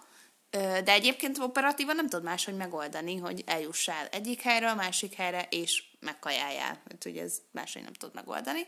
de 0.57 0.91
egyébként 0.91 1.37
operatívan 1.37 1.95
nem 1.95 2.07
tudod 2.09 2.25
máshogy 2.25 2.55
megoldani, 2.55 3.17
hogy 3.17 3.43
eljussál 3.45 4.07
egyik 4.07 4.41
helyről, 4.41 4.73
másik 4.73 5.13
helyre, 5.13 5.47
és 5.49 5.83
megkajáljál. 5.99 6.81
Mert 6.87 7.05
ugye 7.05 7.21
ez 7.21 7.37
máshogy 7.51 7.83
nem 7.83 7.93
tudod 7.93 8.15
megoldani. 8.15 8.67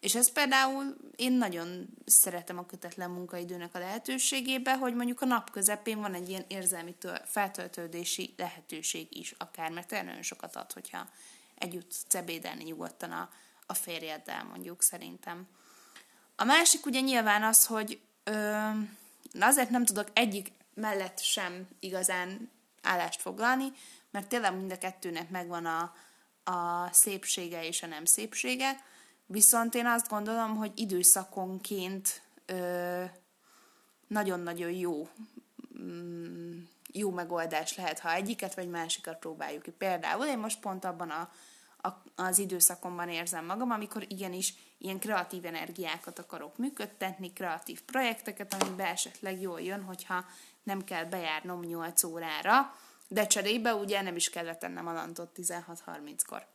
És 0.00 0.14
ez 0.14 0.32
például 0.32 0.96
én 1.16 1.32
nagyon 1.32 1.88
szeretem 2.06 2.58
a 2.58 2.66
kötetlen 2.66 3.10
munkaidőnek 3.10 3.74
a 3.74 3.78
lehetőségébe, 3.78 4.76
hogy 4.76 4.94
mondjuk 4.94 5.20
a 5.20 5.26
nap 5.26 5.50
közepén 5.50 6.00
van 6.00 6.14
egy 6.14 6.28
ilyen 6.28 6.44
érzelmi 6.48 6.94
feltöltődési 7.24 8.34
lehetőség 8.36 9.16
is 9.16 9.34
akár, 9.38 9.70
mert 9.70 9.90
nagyon 9.90 10.22
sokat 10.22 10.56
ad, 10.56 10.72
hogyha 10.72 11.08
együtt 11.54 11.94
cebédelni 12.08 12.64
nyugodtan 12.64 13.10
a, 13.10 13.30
a 13.66 13.74
férjeddel, 13.74 14.44
mondjuk 14.44 14.82
szerintem. 14.82 15.46
A 16.36 16.44
másik 16.44 16.86
ugye 16.86 17.00
nyilván 17.00 17.42
az, 17.42 17.66
hogy 17.66 18.00
ö, 18.24 18.68
azért 19.40 19.70
nem 19.70 19.84
tudok 19.84 20.08
egyik 20.12 20.52
mellett 20.74 21.18
sem 21.18 21.68
igazán 21.80 22.50
állást 22.82 23.20
foglalni, 23.20 23.72
mert 24.10 24.28
tényleg 24.28 24.56
mind 24.56 24.72
a 24.72 24.78
kettőnek 24.78 25.30
megvan 25.30 25.66
a, 25.66 25.94
a 26.50 26.88
szépsége 26.92 27.66
és 27.66 27.82
a 27.82 27.86
nem 27.86 28.04
szépsége, 28.04 28.76
viszont 29.26 29.74
én 29.74 29.86
azt 29.86 30.08
gondolom, 30.08 30.56
hogy 30.56 30.72
időszakonként 30.74 32.22
ö, 32.46 33.04
nagyon-nagyon 34.06 34.70
jó 34.70 35.08
mm, 35.82 36.62
jó 36.92 37.10
megoldás 37.10 37.76
lehet, 37.76 37.98
ha 37.98 38.12
egyiket 38.12 38.54
vagy 38.54 38.68
másikat 38.68 39.18
próbáljuk 39.18 39.62
ki. 39.62 39.70
Például 39.70 40.26
én 40.26 40.38
most 40.38 40.60
pont 40.60 40.84
abban 40.84 41.10
a, 41.10 41.30
az 42.14 42.38
időszakomban 42.38 43.08
érzem 43.08 43.44
magam, 43.44 43.70
amikor 43.70 44.04
igenis 44.08 44.54
ilyen 44.78 44.98
kreatív 44.98 45.44
energiákat 45.44 46.18
akarok 46.18 46.56
működtetni, 46.56 47.32
kreatív 47.32 47.82
projekteket, 47.82 48.54
amiben 48.54 48.86
esetleg 48.86 49.40
jól 49.40 49.60
jön, 49.60 49.82
hogyha 49.82 50.24
nem 50.62 50.84
kell 50.84 51.04
bejárnom 51.04 51.60
8 51.60 52.02
órára, 52.02 52.74
de 53.08 53.26
cserébe 53.26 53.74
ugye 53.74 54.02
nem 54.02 54.16
is 54.16 54.30
kellett 54.30 54.58
tennem 54.58 54.86
a 54.86 54.92
lantot 54.92 55.30
16-30-kor. 55.36 56.46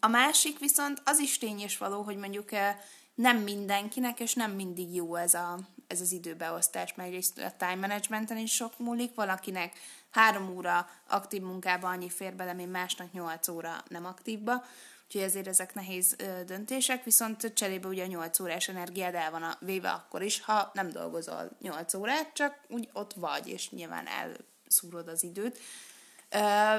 A 0.00 0.08
másik 0.08 0.58
viszont 0.58 1.02
az 1.04 1.18
is 1.18 1.38
tény 1.38 1.60
és 1.60 1.78
való, 1.78 2.02
hogy 2.02 2.16
mondjuk 2.16 2.52
eh, 2.52 2.76
nem 3.14 3.36
mindenkinek, 3.36 4.20
és 4.20 4.34
nem 4.34 4.50
mindig 4.50 4.94
jó 4.94 5.14
ez, 5.14 5.34
a, 5.34 5.58
ez 5.92 6.00
az 6.00 6.12
időbeosztás, 6.12 6.94
mert 6.94 7.32
a 7.36 7.52
time 7.58 7.74
managementen 7.74 8.36
is 8.36 8.54
sok 8.54 8.78
múlik, 8.78 9.14
valakinek 9.14 9.78
három 10.10 10.56
óra 10.56 10.88
aktív 11.08 11.42
munkában 11.42 11.92
annyi 11.92 12.10
fér 12.10 12.34
bele, 12.34 12.52
mint 12.52 12.72
másnak 12.72 13.12
nyolc 13.12 13.48
óra 13.48 13.82
nem 13.88 14.04
aktívba, 14.04 14.64
úgyhogy 15.04 15.22
ezért 15.22 15.46
ezek 15.46 15.74
nehéz 15.74 16.16
döntések, 16.46 17.04
viszont 17.04 17.52
cserébe 17.54 17.88
ugye 17.88 18.04
a 18.04 18.06
8 18.06 18.40
órás 18.40 18.68
energiád 18.68 19.14
el 19.14 19.30
van 19.30 19.42
a, 19.42 19.56
véve 19.60 19.90
akkor 19.90 20.22
is, 20.22 20.40
ha 20.40 20.70
nem 20.74 20.88
dolgozol 20.88 21.50
8 21.60 21.94
órát, 21.94 22.32
csak 22.32 22.58
úgy 22.68 22.88
ott 22.92 23.12
vagy, 23.12 23.48
és 23.48 23.70
nyilván 23.70 24.06
elszúrod 24.06 25.08
az 25.08 25.22
időt. 25.22 25.58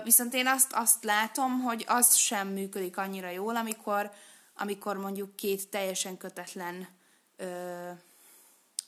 Viszont 0.03 0.33
én 0.33 0.47
azt, 0.47 0.73
azt 0.73 1.03
látom, 1.03 1.61
hogy 1.61 1.85
az 1.87 2.15
sem 2.15 2.47
működik 2.47 2.97
annyira 2.97 3.29
jól, 3.29 3.55
amikor, 3.55 4.11
amikor 4.55 4.97
mondjuk 4.97 5.35
két 5.35 5.69
teljesen 5.69 6.17
kötetlen 6.17 6.87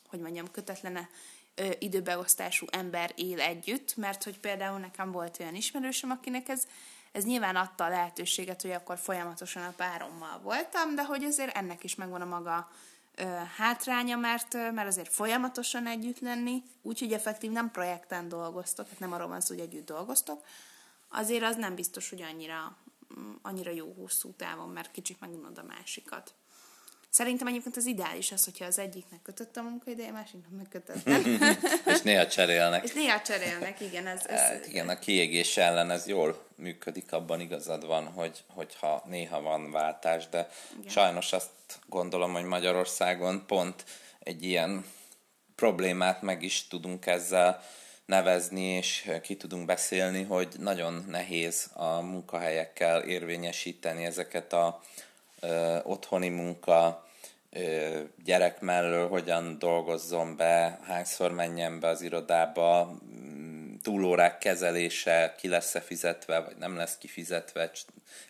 hogy 0.07 0.19
mondjam, 0.19 0.51
kötetlene 0.51 1.09
ö, 1.55 1.69
időbeosztású 1.79 2.65
ember 2.69 3.11
él 3.15 3.39
együtt, 3.39 3.95
mert 3.95 4.23
hogy 4.23 4.39
például 4.39 4.79
nekem 4.79 5.11
volt 5.11 5.39
olyan 5.39 5.55
ismerősöm, 5.55 6.11
akinek 6.11 6.49
ez 6.49 6.67
ez 7.15 7.25
nyilván 7.25 7.55
adta 7.55 7.83
a 7.83 7.89
lehetőséget, 7.89 8.61
hogy 8.61 8.71
akkor 8.71 8.97
folyamatosan 8.97 9.63
a 9.63 9.73
párommal 9.75 10.39
voltam, 10.39 10.95
de 10.95 11.03
hogy 11.03 11.23
azért 11.23 11.55
ennek 11.55 11.83
is 11.83 11.95
megvan 11.95 12.21
a 12.21 12.25
maga 12.25 12.71
ö, 13.15 13.23
hátránya, 13.57 14.17
mert, 14.17 14.53
mert 14.53 14.87
azért 14.87 15.13
folyamatosan 15.13 15.87
együtt 15.87 16.19
lenni, 16.19 16.63
úgyhogy 16.81 17.13
effektív 17.13 17.51
nem 17.51 17.71
projekten 17.71 18.29
dolgoztok, 18.29 18.89
hát 18.89 18.99
nem 18.99 19.13
arról 19.13 19.27
van 19.27 19.41
szó, 19.41 19.53
hogy 19.53 19.63
együtt 19.63 19.85
dolgoztok, 19.85 20.45
azért 21.07 21.43
az 21.43 21.55
nem 21.55 21.75
biztos, 21.75 22.09
hogy 22.09 22.21
annyira, 22.21 22.77
annyira 23.41 23.71
jó 23.71 23.93
hosszú 23.97 24.33
távon, 24.33 24.69
mert 24.69 24.91
kicsit 24.91 25.19
megunod 25.19 25.57
a 25.57 25.63
másikat. 25.63 26.33
Szerintem 27.15 27.47
egyébként 27.47 27.77
az 27.77 27.85
ideális 27.85 28.31
az, 28.31 28.43
hogyha 28.43 28.65
az 28.65 28.79
egyiknek 28.79 29.21
kötött 29.21 29.57
a 29.57 29.61
munkaideje, 29.61 30.09
a 30.09 30.11
másiknak 30.11 30.51
megkötött. 30.57 31.07
és 31.95 32.01
néha 32.01 32.27
cserélnek. 32.27 32.83
És 32.83 32.93
néha 32.93 33.21
cserélnek, 33.21 33.81
igen. 33.81 34.07
Ez, 34.07 34.25
ez... 34.25 34.39
Hát 34.39 34.67
igen, 34.67 34.89
a 34.89 34.99
kiégés 34.99 35.57
ellen 35.57 35.91
ez 35.91 36.07
jól 36.07 36.45
működik, 36.55 37.11
abban 37.11 37.39
igazad 37.39 37.85
van, 37.85 38.05
hogy, 38.05 38.43
hogyha 38.47 39.03
néha 39.05 39.41
van 39.41 39.71
váltás, 39.71 40.29
de 40.29 40.49
igen. 40.77 40.91
sajnos 40.91 41.33
azt 41.33 41.49
gondolom, 41.87 42.33
hogy 42.33 42.43
Magyarországon 42.43 43.43
pont 43.47 43.83
egy 44.19 44.43
ilyen 44.43 44.85
problémát 45.55 46.21
meg 46.21 46.43
is 46.43 46.67
tudunk 46.67 47.05
ezzel 47.05 47.63
nevezni, 48.05 48.63
és 48.63 49.11
ki 49.21 49.35
tudunk 49.35 49.65
beszélni, 49.65 50.23
hogy 50.23 50.55
nagyon 50.59 51.05
nehéz 51.07 51.69
a 51.73 51.99
munkahelyekkel 52.01 53.01
érvényesíteni 53.01 54.05
ezeket 54.05 54.53
a 54.53 54.81
otthoni 55.83 56.29
munka, 56.29 57.04
gyerek 58.23 58.59
mellől 58.59 59.07
hogyan 59.07 59.59
dolgozzon 59.59 60.35
be, 60.35 60.79
hányszor 60.83 61.31
menjen 61.31 61.79
be 61.79 61.87
az 61.87 62.01
irodába, 62.01 62.97
túlórák 63.81 64.37
kezelése, 64.37 65.35
ki 65.37 65.47
lesz-e 65.47 65.81
fizetve, 65.81 66.39
vagy 66.39 66.55
nem 66.57 66.75
lesz 66.75 66.97
kifizetve, 66.97 67.71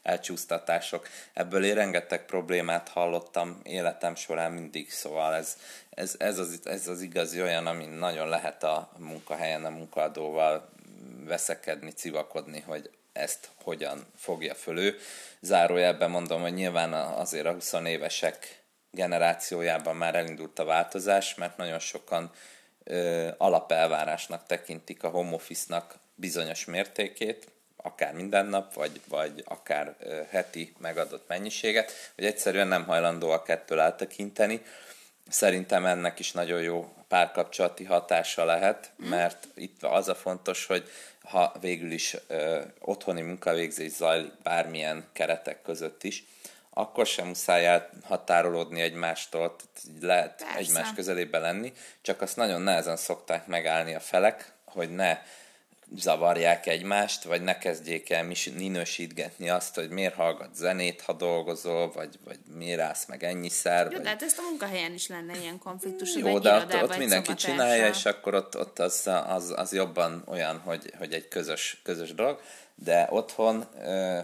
elcsúsztatások. 0.04 1.08
Ebből 1.34 1.66
én 1.66 1.76
rengeteg 1.76 2.26
problémát 2.26 2.90
hallottam 2.90 3.60
életem 3.64 4.16
során 4.16 4.52
mindig, 4.52 4.92
szóval 4.92 5.36
ez, 5.36 5.58
ez, 5.90 6.16
ez, 6.18 6.38
az, 6.40 6.60
ez 6.64 6.88
az 6.88 7.02
igazi 7.02 7.42
olyan, 7.42 7.68
ami 7.68 7.86
nagyon 7.86 8.30
lehet 8.30 8.64
a 8.64 8.92
munkahelyen 8.98 9.66
a 9.66 9.70
munkaadóval 9.70 10.70
veszekedni, 11.26 11.92
civakodni, 11.92 12.60
hogy 12.60 12.90
ezt 13.14 13.50
hogyan 13.64 14.06
fogja 14.16 14.56
fölő. 14.56 14.98
Zárójelben 15.40 16.10
mondom, 16.10 16.42
hogy 16.42 16.54
nyilván 16.54 16.94
azért 16.94 17.46
a 17.46 17.54
20 17.54 17.74
évesek 17.74 18.65
generációjában 18.96 19.96
már 19.96 20.16
elindult 20.16 20.60
a 20.60 20.66
változás, 20.66 21.36
mert 21.36 21.58
nagyon 21.58 21.80
sokan 21.80 22.32
ö, 22.84 23.30
alapelvárásnak 23.38 24.46
tekintik 24.46 25.04
a 25.04 25.10
home 25.10 25.34
office-nak 25.34 25.96
bizonyos 26.16 26.66
mértékét, 26.66 27.48
akár 27.78 28.14
minden 28.14 28.46
nap, 28.46 28.74
vagy, 28.74 29.02
vagy 29.08 29.44
akár 29.46 29.96
ö, 30.00 30.22
heti 30.30 30.74
megadott 30.78 31.28
mennyiséget, 31.28 31.92
hogy 32.16 32.26
egyszerűen 32.26 32.68
nem 32.68 32.86
hajlandóak 32.86 33.50
ettől 33.50 33.80
eltekinteni. 33.80 34.62
Szerintem 35.30 35.86
ennek 35.86 36.20
is 36.20 36.32
nagyon 36.32 36.62
jó 36.62 36.94
párkapcsolati 37.08 37.84
hatása 37.84 38.46
lehet, 38.46 38.92
mert 38.98 39.48
itt 39.56 39.84
az 39.84 40.08
a 40.08 40.16
fontos, 40.16 40.66
hogy 40.66 40.90
ha 41.24 41.56
végül 41.62 41.92
is 41.92 42.18
ö, 42.28 42.62
otthoni 42.80 43.22
munkavégzés 43.22 43.92
zajlik 43.92 44.34
bármilyen 44.44 45.06
keretek 45.14 45.62
között 45.62 46.04
is, 46.04 46.24
akkor 46.78 47.06
sem 47.06 47.28
muszáj 47.28 47.66
elhatárolódni 47.66 48.82
egymástól, 48.82 49.56
tehát 49.56 50.02
lehet 50.02 50.36
Persze. 50.38 50.58
egymás 50.58 50.94
közelébe 50.94 51.40
lenni, 51.40 51.74
csak 52.02 52.22
azt 52.22 52.36
nagyon 52.36 52.62
nehezen 52.62 52.98
szokták 52.98 53.48
megállni 53.48 53.94
a 53.94 54.00
felek, 54.00 54.52
hogy 54.66 54.90
ne 54.90 55.20
zavarják 55.96 56.66
egymást, 56.66 57.24
vagy 57.24 57.42
ne 57.42 57.58
kezdjék 57.58 58.10
el 58.10 58.24
minősítgetni 58.56 59.50
azt, 59.50 59.76
hogy 59.76 59.90
miért 59.90 60.14
hallgat 60.14 60.56
zenét, 60.56 61.02
ha 61.02 61.14
dolgozol, 61.14 61.92
vagy, 61.92 62.20
vagy 62.24 62.40
miért 62.56 62.80
állsz 62.80 63.06
meg 63.06 63.24
ennyiszer. 63.24 63.86
Jó, 63.86 63.92
vagy... 63.92 64.02
de 64.02 64.10
hát 64.10 64.22
ezt 64.22 64.38
a 64.38 64.42
munkahelyen 64.42 64.94
is 64.94 65.08
lenne 65.08 65.38
ilyen 65.38 65.60
konfliktus, 65.60 66.16
Jó, 66.16 66.40
de 66.40 66.56
ott, 66.56 66.74
ott 66.74 66.98
mindenki 66.98 67.34
csinálja, 67.34 67.88
és 67.88 68.06
akkor 68.06 68.34
ott, 68.34 68.58
ott 68.58 68.80
az, 68.80 69.10
az, 69.28 69.54
az 69.56 69.74
jobban 69.74 70.24
olyan, 70.28 70.60
hogy, 70.60 70.94
hogy 70.98 71.14
egy 71.14 71.28
közös, 71.28 71.82
közös 71.84 72.14
dolog 72.14 72.42
de 72.76 73.08
otthon, 73.10 73.66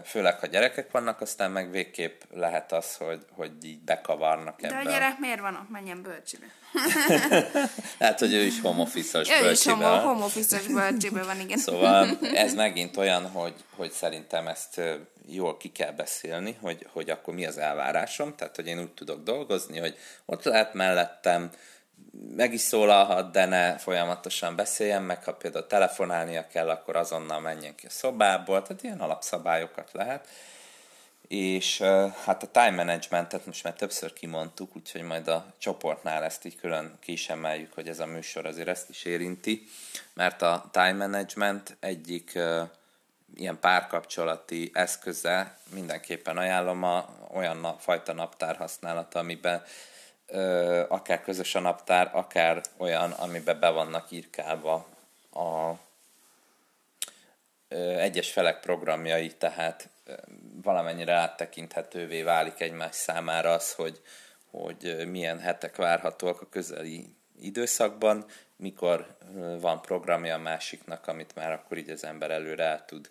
főleg 0.04 0.38
ha 0.38 0.46
gyerekek 0.46 0.90
vannak, 0.90 1.20
aztán 1.20 1.50
meg 1.50 1.70
végképp 1.70 2.20
lehet 2.30 2.72
az, 2.72 2.96
hogy, 2.96 3.24
hogy 3.30 3.52
így 3.62 3.80
bekavarnak 3.80 4.62
ebben. 4.62 4.84
De 4.84 4.90
a 4.90 4.92
gyerek 4.92 5.18
miért 5.18 5.40
van 5.40 5.54
ott? 5.54 5.70
Menjen 5.70 6.02
bölcsibe. 6.02 6.46
hát, 7.98 8.18
hogy 8.18 8.32
ő 8.32 8.40
is 8.40 8.60
homofizos 8.60 9.28
bölcsibe. 9.28 9.48
Ő 9.48 9.96
is 9.96 10.02
homofizos 10.02 10.66
bölcsibe 10.66 11.22
van, 11.22 11.40
igen. 11.40 11.58
Szóval 11.58 12.18
ez 12.34 12.54
megint 12.54 12.96
olyan, 12.96 13.30
hogy, 13.30 13.54
hogy 13.76 13.90
szerintem 13.90 14.48
ezt 14.48 14.80
jól 15.26 15.56
ki 15.56 15.68
kell 15.68 15.92
beszélni, 15.92 16.56
hogy, 16.60 16.86
hogy 16.92 17.10
akkor 17.10 17.34
mi 17.34 17.46
az 17.46 17.58
elvárásom, 17.58 18.34
tehát 18.36 18.56
hogy 18.56 18.66
én 18.66 18.78
úgy 18.78 18.92
tudok 18.92 19.22
dolgozni, 19.22 19.78
hogy 19.78 19.96
ott 20.24 20.44
lehet 20.44 20.74
mellettem, 20.74 21.50
meg 22.36 22.52
is 22.52 22.60
szólalhat, 22.60 23.32
de 23.32 23.44
ne 23.44 23.78
folyamatosan 23.78 24.56
beszéljen 24.56 25.02
meg, 25.02 25.24
ha 25.24 25.34
például 25.34 25.66
telefonálnia 25.66 26.46
kell, 26.46 26.68
akkor 26.68 26.96
azonnal 26.96 27.40
menjen 27.40 27.74
ki 27.74 27.86
a 27.86 27.90
szobából, 27.90 28.62
tehát 28.62 28.82
ilyen 28.82 29.00
alapszabályokat 29.00 29.90
lehet. 29.92 30.28
És 31.28 31.80
hát 32.24 32.42
a 32.42 32.50
time 32.50 32.70
managementet 32.70 33.46
most 33.46 33.64
már 33.64 33.72
többször 33.72 34.12
kimondtuk, 34.12 34.76
úgyhogy 34.76 35.02
majd 35.02 35.28
a 35.28 35.46
csoportnál 35.58 36.24
ezt 36.24 36.44
így 36.44 36.56
külön 36.56 36.98
ki 37.00 37.12
is 37.12 37.32
hogy 37.74 37.88
ez 37.88 38.00
a 38.00 38.06
műsor 38.06 38.46
azért 38.46 38.68
ezt 38.68 38.88
is 38.88 39.04
érinti, 39.04 39.68
mert 40.14 40.42
a 40.42 40.68
time 40.70 40.92
management 41.06 41.76
egyik 41.80 42.38
ilyen 43.34 43.58
párkapcsolati 43.60 44.70
eszköze 44.74 45.58
mindenképpen 45.74 46.36
ajánlom 46.36 46.82
a 46.82 47.08
olyan 47.34 47.76
fajta 47.78 48.12
naptár 48.12 48.56
használata, 48.56 49.18
amiben 49.18 49.62
akár 50.88 51.22
közös 51.22 51.54
a 51.54 51.60
naptár, 51.60 52.10
akár 52.12 52.62
olyan, 52.76 53.10
amiben 53.10 53.60
be 53.60 53.70
vannak 53.70 54.10
írkálva 54.10 54.86
a 55.32 55.72
egyes 57.98 58.32
felek 58.32 58.60
programjai, 58.60 59.32
tehát 59.36 59.88
valamennyire 60.62 61.12
áttekinthetővé 61.12 62.22
válik 62.22 62.60
egymás 62.60 62.94
számára 62.94 63.50
az, 63.50 63.72
hogy, 63.72 64.00
hogy 64.50 65.08
milyen 65.10 65.38
hetek 65.38 65.76
várhatóak 65.76 66.40
a 66.40 66.48
közeli 66.48 67.14
időszakban, 67.40 68.24
mikor 68.56 69.16
van 69.60 69.80
programja 69.80 70.34
a 70.34 70.38
másiknak, 70.38 71.06
amit 71.06 71.34
már 71.34 71.52
akkor 71.52 71.78
így 71.78 71.90
az 71.90 72.04
ember 72.04 72.30
előre 72.30 72.64
el 72.64 72.84
tud 72.84 73.10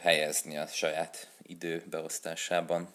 helyezni 0.00 0.56
a 0.56 0.66
saját 0.66 1.28
időbeosztásában. 1.42 2.94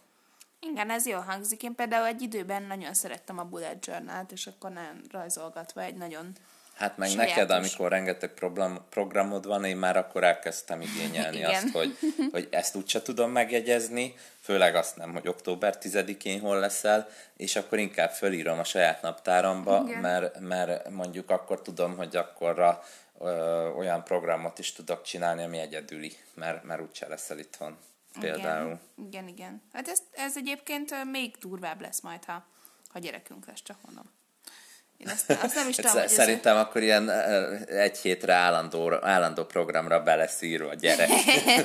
Igen, 0.72 0.90
ez 0.90 1.06
jól 1.06 1.20
hangzik. 1.20 1.64
Én 1.64 1.76
például 1.76 2.06
egy 2.06 2.22
időben 2.22 2.64
nagyon 2.64 2.94
szerettem 2.94 3.40
a 3.40 3.44
bullet 3.44 3.86
journal 3.86 4.26
és 4.32 4.48
akkor 4.48 4.72
nem 4.72 5.02
rajzolgatva 5.12 5.82
egy 5.82 5.96
nagyon 5.96 6.32
Hát 6.76 6.98
meg 6.98 7.10
sajátos. 7.10 7.36
neked, 7.36 7.52
amikor 7.52 7.90
rengeteg 7.90 8.30
program, 8.34 8.86
programod 8.90 9.46
van, 9.46 9.66
én 9.66 9.78
már 9.78 9.98
akkor 9.98 10.24
elkezdtem 10.24 10.82
igényelni 10.82 11.38
Igen. 11.48 11.50
azt, 11.50 11.70
hogy, 11.70 11.98
hogy 12.32 12.48
ezt 12.52 12.76
úgyse 12.76 13.02
tudom 13.02 13.32
megjegyezni, 13.32 14.16
főleg 14.40 14.76
azt 14.76 14.96
nem, 14.98 15.12
hogy 15.12 15.28
október 15.28 15.78
10-én 15.82 16.40
hol 16.40 16.60
leszel, 16.60 17.08
és 17.38 17.56
akkor 17.56 17.78
inkább 17.78 18.12
fölírom 18.12 18.60
a 18.60 18.64
saját 18.64 19.02
naptáramba, 19.02 19.82
mert, 20.02 20.40
mert 20.40 20.90
mondjuk 20.90 21.30
akkor 21.30 21.62
tudom, 21.62 21.98
hogy 21.98 22.16
akkorra 22.16 22.84
ö, 23.20 23.68
olyan 23.70 24.04
programot 24.04 24.60
is 24.60 24.72
tudok 24.72 25.04
csinálni, 25.04 25.44
ami 25.44 25.58
egyedüli, 25.58 26.18
mert, 26.34 26.64
mert 26.64 26.82
úgyse 26.82 27.08
leszel 27.08 27.40
itthon 27.40 27.78
például. 28.20 28.80
Igen, 28.98 29.08
igen. 29.08 29.28
igen. 29.28 29.62
Hát 29.74 29.88
ez, 29.88 30.00
ez 30.12 30.38
egyébként 30.38 31.12
még 31.12 31.36
durvább 31.40 31.82
lesz 31.82 32.02
majd, 32.02 32.26
ha, 32.26 32.46
ha 32.90 33.00
gyerekünk 33.00 33.46
lesz, 33.46 33.62
csak 33.64 33.78
mondom. 33.86 34.14
Én 34.98 35.08
azt, 35.08 35.30
azt 35.30 35.56
nem 35.56 35.68
is 35.68 35.76
tudom, 35.76 35.92
hogy 35.92 36.08
Szerintem 36.08 36.58
ez... 36.58 36.64
akkor 36.64 36.82
ilyen 36.82 37.10
egy 37.68 37.98
hétre 37.98 38.34
állandó, 38.34 38.94
állandó 39.02 39.46
programra 39.46 40.04
beleszírva 40.04 40.70
a 40.70 40.74
gyerek. 40.74 41.10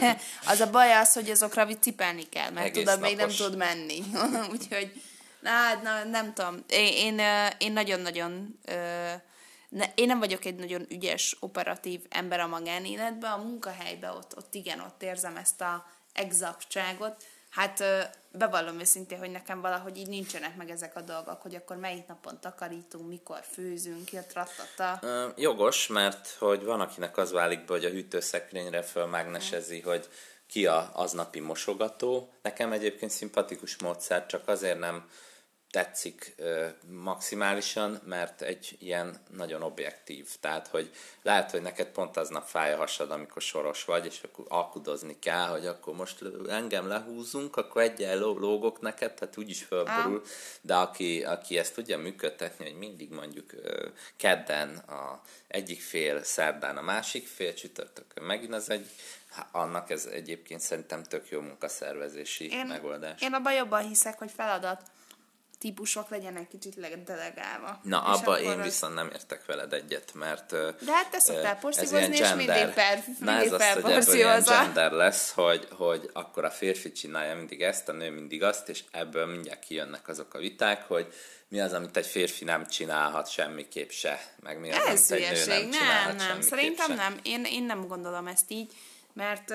az 0.52 0.60
a 0.60 0.70
baj 0.70 0.92
az, 0.92 1.12
hogy 1.12 1.30
azokra 1.30 1.66
cipelni 1.66 2.28
kell, 2.28 2.50
mert 2.50 2.66
Egész 2.66 2.84
tudod, 2.84 3.00
napos. 3.00 3.08
még 3.08 3.26
nem 3.26 3.36
tud 3.36 3.56
menni. 3.56 3.98
Úgyhogy, 4.54 5.02
na, 5.40 5.50
hát, 5.50 5.82
na, 5.82 6.04
nem 6.04 6.32
tudom. 6.34 6.64
Én, 6.68 7.18
én, 7.18 7.26
én 7.58 7.72
nagyon-nagyon... 7.72 8.58
Ne, 9.68 9.84
én 9.94 10.06
nem 10.06 10.18
vagyok 10.18 10.44
egy 10.44 10.54
nagyon 10.54 10.86
ügyes, 10.88 11.36
operatív 11.40 12.00
ember 12.08 12.40
a 12.40 12.46
magánéletben, 12.46 13.32
a 13.32 13.42
munkahelyben 13.42 14.10
ott, 14.10 14.36
ott 14.36 14.54
igen, 14.54 14.80
ott 14.80 15.02
érzem 15.02 15.36
ezt 15.36 15.60
a 15.60 15.86
exaktságot. 16.12 17.25
Hát 17.51 17.85
bevallom 18.33 18.81
őszintén, 18.81 19.18
hogy 19.18 19.31
nekem 19.31 19.61
valahogy 19.61 19.96
így 19.96 20.09
nincsenek 20.09 20.57
meg 20.57 20.70
ezek 20.70 20.96
a 20.96 21.01
dolgok, 21.01 21.42
hogy 21.42 21.55
akkor 21.55 21.77
melyik 21.77 22.07
napon 22.07 22.40
takarítunk, 22.40 23.09
mikor 23.09 23.40
főzünk, 23.53 24.09
a 24.12 24.25
trattata. 24.29 25.01
Jogos, 25.37 25.87
mert 25.87 26.37
hogy 26.38 26.64
van, 26.64 26.81
akinek 26.81 27.16
az 27.16 27.33
válik 27.33 27.64
be, 27.64 27.73
hogy 27.73 27.85
a 27.85 27.90
hűtőszekrényre 27.90 28.83
fölmágnesezi, 28.83 29.81
hogy 29.81 30.09
ki 30.46 30.66
a 30.66 30.90
aznapi 30.92 31.40
mosogató. 31.40 32.33
Nekem 32.42 32.73
egyébként 32.73 33.11
szimpatikus 33.11 33.79
módszer, 33.79 34.27
csak 34.27 34.49
azért 34.49 34.79
nem 34.79 35.09
tetszik 35.70 36.35
maximálisan, 36.87 38.00
mert 38.04 38.42
egy 38.42 38.76
ilyen 38.78 39.16
nagyon 39.37 39.62
objektív. 39.62 40.28
Tehát, 40.40 40.66
hogy 40.66 40.90
lehet, 41.22 41.50
hogy 41.50 41.62
neked 41.62 41.87
pont 41.87 42.16
aznap 42.16 42.46
fáj 42.46 42.72
a 42.72 42.76
hasad, 42.76 43.11
amikor 43.11 43.42
soros 43.42 43.85
vagy, 43.85 44.06
és 44.06 44.20
akkor 44.22 44.44
alkudozni 44.48 45.18
kell, 45.18 45.46
hogy 45.46 45.66
akkor 45.66 45.94
most 45.94 46.24
engem 46.48 46.88
lehúzunk, 46.88 47.56
akkor 47.56 47.83
egyen 47.83 48.18
lógok 48.18 48.80
neked, 48.80 49.14
tehát 49.14 49.37
úgyis 49.37 49.62
fölborul. 49.62 50.22
De 50.61 50.74
aki, 50.74 51.24
aki 51.24 51.59
ezt 51.59 51.74
tudja 51.74 51.98
működtetni, 51.98 52.64
hogy 52.64 52.78
mindig 52.78 53.11
mondjuk 53.11 53.50
kedden 54.16 54.76
a 54.76 55.20
egyik 55.48 55.80
fél, 55.80 56.22
szerdán 56.22 56.76
a 56.76 56.83
másik 56.83 57.26
fél, 57.26 57.54
csütörtökön 57.54 58.24
megint 58.24 58.54
az 58.54 58.70
egy, 58.70 58.88
annak 59.52 59.90
ez 59.90 60.04
egyébként 60.04 60.61
szerintem 60.61 61.02
tök 61.02 61.28
jó 61.28 61.40
munkaszervezési 61.40 62.50
én, 62.50 62.66
megoldás. 62.66 63.22
Én 63.22 63.33
abban 63.33 63.52
jobban 63.52 63.88
hiszek, 63.88 64.18
hogy 64.18 64.30
feladat 64.30 64.83
típusok 65.61 66.09
legyenek 66.09 66.49
kicsit 66.49 66.75
ledelegálva. 66.75 67.81
Na, 67.83 68.11
És 68.14 68.20
abba 68.20 68.40
én 68.40 68.59
az- 68.59 68.64
viszont 68.64 68.94
nem 68.94 69.11
értek 69.12 69.44
veled 69.46 69.73
egyet, 69.73 70.14
mert... 70.14 70.51
De 70.85 70.92
hát 70.92 71.11
te 71.11 71.18
szoktál 71.18 71.59
porszívozni, 71.59 72.16
és 72.16 72.29
mindig 72.35 72.46
per- 72.75 73.07
Na 73.18 73.33
ez 73.33 73.51
mindig 73.51 73.53
az, 73.53 74.05
hogy 74.07 74.20
ebből 74.20 74.42
gender 74.42 74.92
lesz, 74.92 75.33
hogy, 75.33 75.68
hogy 75.70 76.11
akkor 76.12 76.44
a 76.44 76.51
férfi 76.51 76.92
csinálja 76.92 77.35
mindig 77.37 77.62
ezt, 77.62 77.88
a 77.88 77.92
nő 77.92 78.11
mindig 78.11 78.42
azt, 78.42 78.68
és 78.68 78.85
ebből 78.90 79.27
mindjárt 79.27 79.61
kijönnek 79.64 80.09
azok 80.09 80.35
a 80.35 80.38
viták, 80.38 80.88
hogy 80.88 81.12
mi 81.49 81.61
az, 81.61 81.73
amit 81.73 81.96
egy 81.96 82.07
férfi 82.07 82.44
nem 82.44 82.66
csinálhat 82.66 83.31
semmiképp 83.31 83.90
se, 83.90 84.20
meg 84.42 84.61
mi 84.61 84.70
az, 84.70 84.77
Ez 84.87 85.11
amit 85.11 85.25
egy 85.25 85.46
nő 85.46 85.68
nem 85.68 85.68
Nem, 86.07 86.16
nem, 86.16 86.40
Szerintem 86.40 86.88
se. 86.88 86.94
nem. 86.94 87.18
Én, 87.23 87.44
én 87.44 87.62
nem 87.62 87.87
gondolom 87.87 88.27
ezt 88.27 88.51
így, 88.51 88.73
mert, 89.12 89.49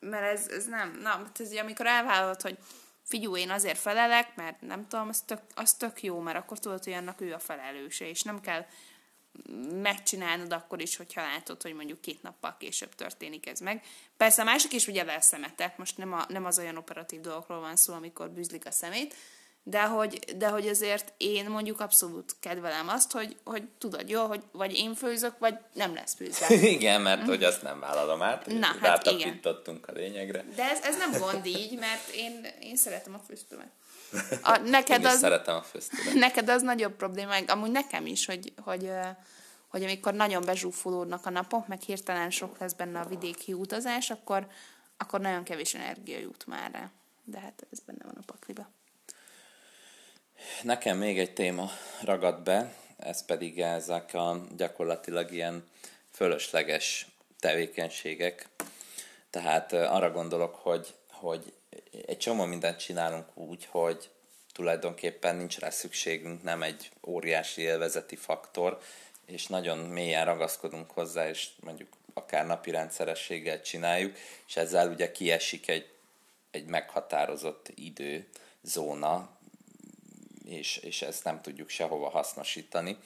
mert 0.00 0.32
ez, 0.32 0.46
ez 0.48 0.64
nem. 0.64 0.98
Na, 1.02 1.08
hát 1.08 1.40
ez, 1.40 1.52
amikor 1.52 1.86
elvállalod, 1.86 2.40
hogy 2.40 2.58
figyú, 3.02 3.36
én 3.36 3.50
azért 3.50 3.78
felelek, 3.78 4.36
mert 4.36 4.60
nem 4.60 4.88
tudom, 4.88 5.08
az 5.08 5.20
tök, 5.20 5.40
az 5.54 5.72
tök 5.72 6.02
jó, 6.02 6.18
mert 6.18 6.36
akkor 6.36 6.58
tudod, 6.58 6.84
hogy 6.84 6.92
annak 6.92 7.20
ő 7.20 7.32
a 7.32 7.38
felelőse, 7.38 8.08
és 8.08 8.22
nem 8.22 8.40
kell 8.40 8.66
megcsinálnod 9.82 10.52
akkor 10.52 10.80
is, 10.80 10.96
hogyha 10.96 11.20
látod, 11.20 11.62
hogy 11.62 11.74
mondjuk 11.74 12.00
két 12.00 12.22
nappal 12.22 12.56
később 12.58 12.94
történik 12.94 13.46
ez 13.46 13.60
meg. 13.60 13.84
Persze 14.16 14.42
a 14.42 14.44
másik 14.44 14.72
is 14.72 14.86
ugye 14.86 15.02
leszemetek, 15.02 15.76
most 15.76 15.96
nem, 15.96 16.12
a, 16.12 16.24
nem 16.28 16.44
az 16.44 16.58
olyan 16.58 16.76
operatív 16.76 17.20
dolgokról 17.20 17.60
van 17.60 17.76
szó, 17.76 17.94
amikor 17.94 18.30
bűzlik 18.30 18.66
a 18.66 18.70
szemét, 18.70 19.14
de 19.62 19.82
hogy, 19.82 20.18
de 20.36 20.48
hogy 20.48 20.68
azért 20.68 21.12
én 21.16 21.50
mondjuk 21.50 21.80
abszolút 21.80 22.36
kedvelem 22.40 22.88
azt, 22.88 23.12
hogy, 23.12 23.36
hogy 23.44 23.62
tudod 23.78 24.08
jó, 24.08 24.26
hogy 24.26 24.42
vagy 24.52 24.74
én 24.76 24.94
főzök, 24.94 25.38
vagy 25.38 25.54
nem 25.72 25.94
lesz 25.94 26.14
főzve. 26.14 26.54
Igen, 26.76 27.00
mert 27.00 27.26
hogy 27.26 27.44
azt 27.44 27.62
nem 27.62 27.80
vállalom 27.80 28.22
át, 28.22 28.46
Na, 28.46 28.66
hát 28.66 28.80
rátapintottunk 28.80 29.86
a 29.88 29.92
lényegre. 29.92 30.44
De 30.56 30.70
ez, 30.70 30.80
ez 30.82 30.96
nem 30.96 31.20
gond 31.20 31.46
így, 31.46 31.78
mert 31.78 32.08
én, 32.08 32.46
én 32.60 32.76
szeretem 32.76 33.14
a 33.14 33.18
főztőmet. 33.26 33.70
A, 34.42 34.58
neked 34.58 35.00
Én 35.00 35.06
az, 35.06 35.18
szeretem 35.18 35.54
a 35.56 35.62
főztőt. 35.62 36.14
neked 36.14 36.48
az 36.48 36.62
nagyobb 36.62 36.96
probléma, 36.96 37.34
amúgy 37.46 37.70
nekem 37.70 38.06
is, 38.06 38.26
hogy, 38.26 38.52
hogy, 38.62 38.90
hogy 39.68 39.82
amikor 39.82 40.14
nagyon 40.14 40.42
bezsúfolódnak 40.44 41.26
a 41.26 41.30
napok, 41.30 41.66
meg 41.66 41.80
hirtelen 41.80 42.30
sok 42.30 42.58
lesz 42.58 42.72
benne 42.72 43.00
a 43.00 43.06
vidéki 43.06 43.52
utazás, 43.52 44.10
akkor, 44.10 44.46
akkor 44.96 45.20
nagyon 45.20 45.42
kevés 45.42 45.74
energia 45.74 46.18
jut 46.18 46.46
már 46.46 46.70
rá. 46.70 46.90
De 47.24 47.40
hát 47.40 47.66
ez 47.70 47.80
benne 47.80 48.04
van 48.04 48.16
a 48.20 48.24
pakliba. 48.26 48.71
Nekem 50.62 50.98
még 50.98 51.18
egy 51.18 51.32
téma 51.32 51.70
ragad 52.02 52.42
be, 52.42 52.74
ez 52.96 53.24
pedig 53.24 53.60
ezek 53.60 54.14
a 54.14 54.40
gyakorlatilag 54.56 55.32
ilyen 55.32 55.68
fölösleges 56.10 57.06
tevékenységek. 57.40 58.48
Tehát 59.30 59.72
arra 59.72 60.10
gondolok, 60.10 60.54
hogy, 60.54 60.94
hogy 61.10 61.52
egy 62.06 62.18
csomó 62.18 62.44
mindent 62.44 62.78
csinálunk 62.78 63.36
úgy, 63.36 63.66
hogy 63.70 64.10
tulajdonképpen 64.52 65.36
nincs 65.36 65.58
rá 65.58 65.70
szükségünk, 65.70 66.42
nem 66.42 66.62
egy 66.62 66.90
óriási 67.06 67.60
élvezeti 67.60 68.16
faktor, 68.16 68.80
és 69.26 69.46
nagyon 69.46 69.78
mélyen 69.78 70.24
ragaszkodunk 70.24 70.90
hozzá, 70.90 71.28
és 71.28 71.48
mondjuk 71.60 71.88
akár 72.14 72.46
napi 72.46 72.70
rendszerességgel 72.70 73.60
csináljuk, 73.60 74.16
és 74.46 74.56
ezzel 74.56 74.88
ugye 74.88 75.12
kiesik 75.12 75.68
egy, 75.68 75.90
egy 76.50 76.64
meghatározott 76.64 77.72
időzóna, 77.74 79.40
és, 80.44 80.76
és 80.76 81.02
ezt 81.02 81.24
nem 81.24 81.40
tudjuk 81.40 81.68
sehova 81.68 82.08
hasznosítani. 82.08 82.96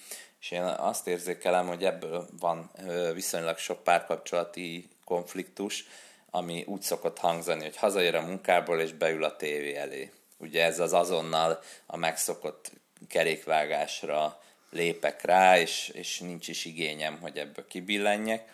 És 0.40 0.50
én 0.50 0.62
azt 0.62 1.06
érzékelem, 1.06 1.66
hogy 1.66 1.84
ebből 1.84 2.28
van 2.38 2.70
viszonylag 3.14 3.58
sok 3.58 3.82
párkapcsolati 3.82 4.88
konfliktus, 5.04 5.84
ami 6.30 6.64
úgy 6.66 6.82
szokott 6.82 7.18
hangzani, 7.18 7.62
hogy 7.62 7.76
hazaér 7.76 8.14
a 8.14 8.26
munkából 8.26 8.80
és 8.80 8.92
beül 8.92 9.24
a 9.24 9.36
tévé 9.36 9.74
elé. 9.74 10.12
Ugye 10.38 10.64
ez 10.64 10.78
az 10.80 10.92
azonnal 10.92 11.60
a 11.86 11.96
megszokott 11.96 12.70
kerékvágásra 13.08 14.40
lépek 14.70 15.22
rá, 15.22 15.58
és, 15.58 15.88
és 15.88 16.20
nincs 16.20 16.48
is 16.48 16.64
igényem, 16.64 17.20
hogy 17.20 17.38
ebből 17.38 17.66
kibillenjek. 17.66 18.48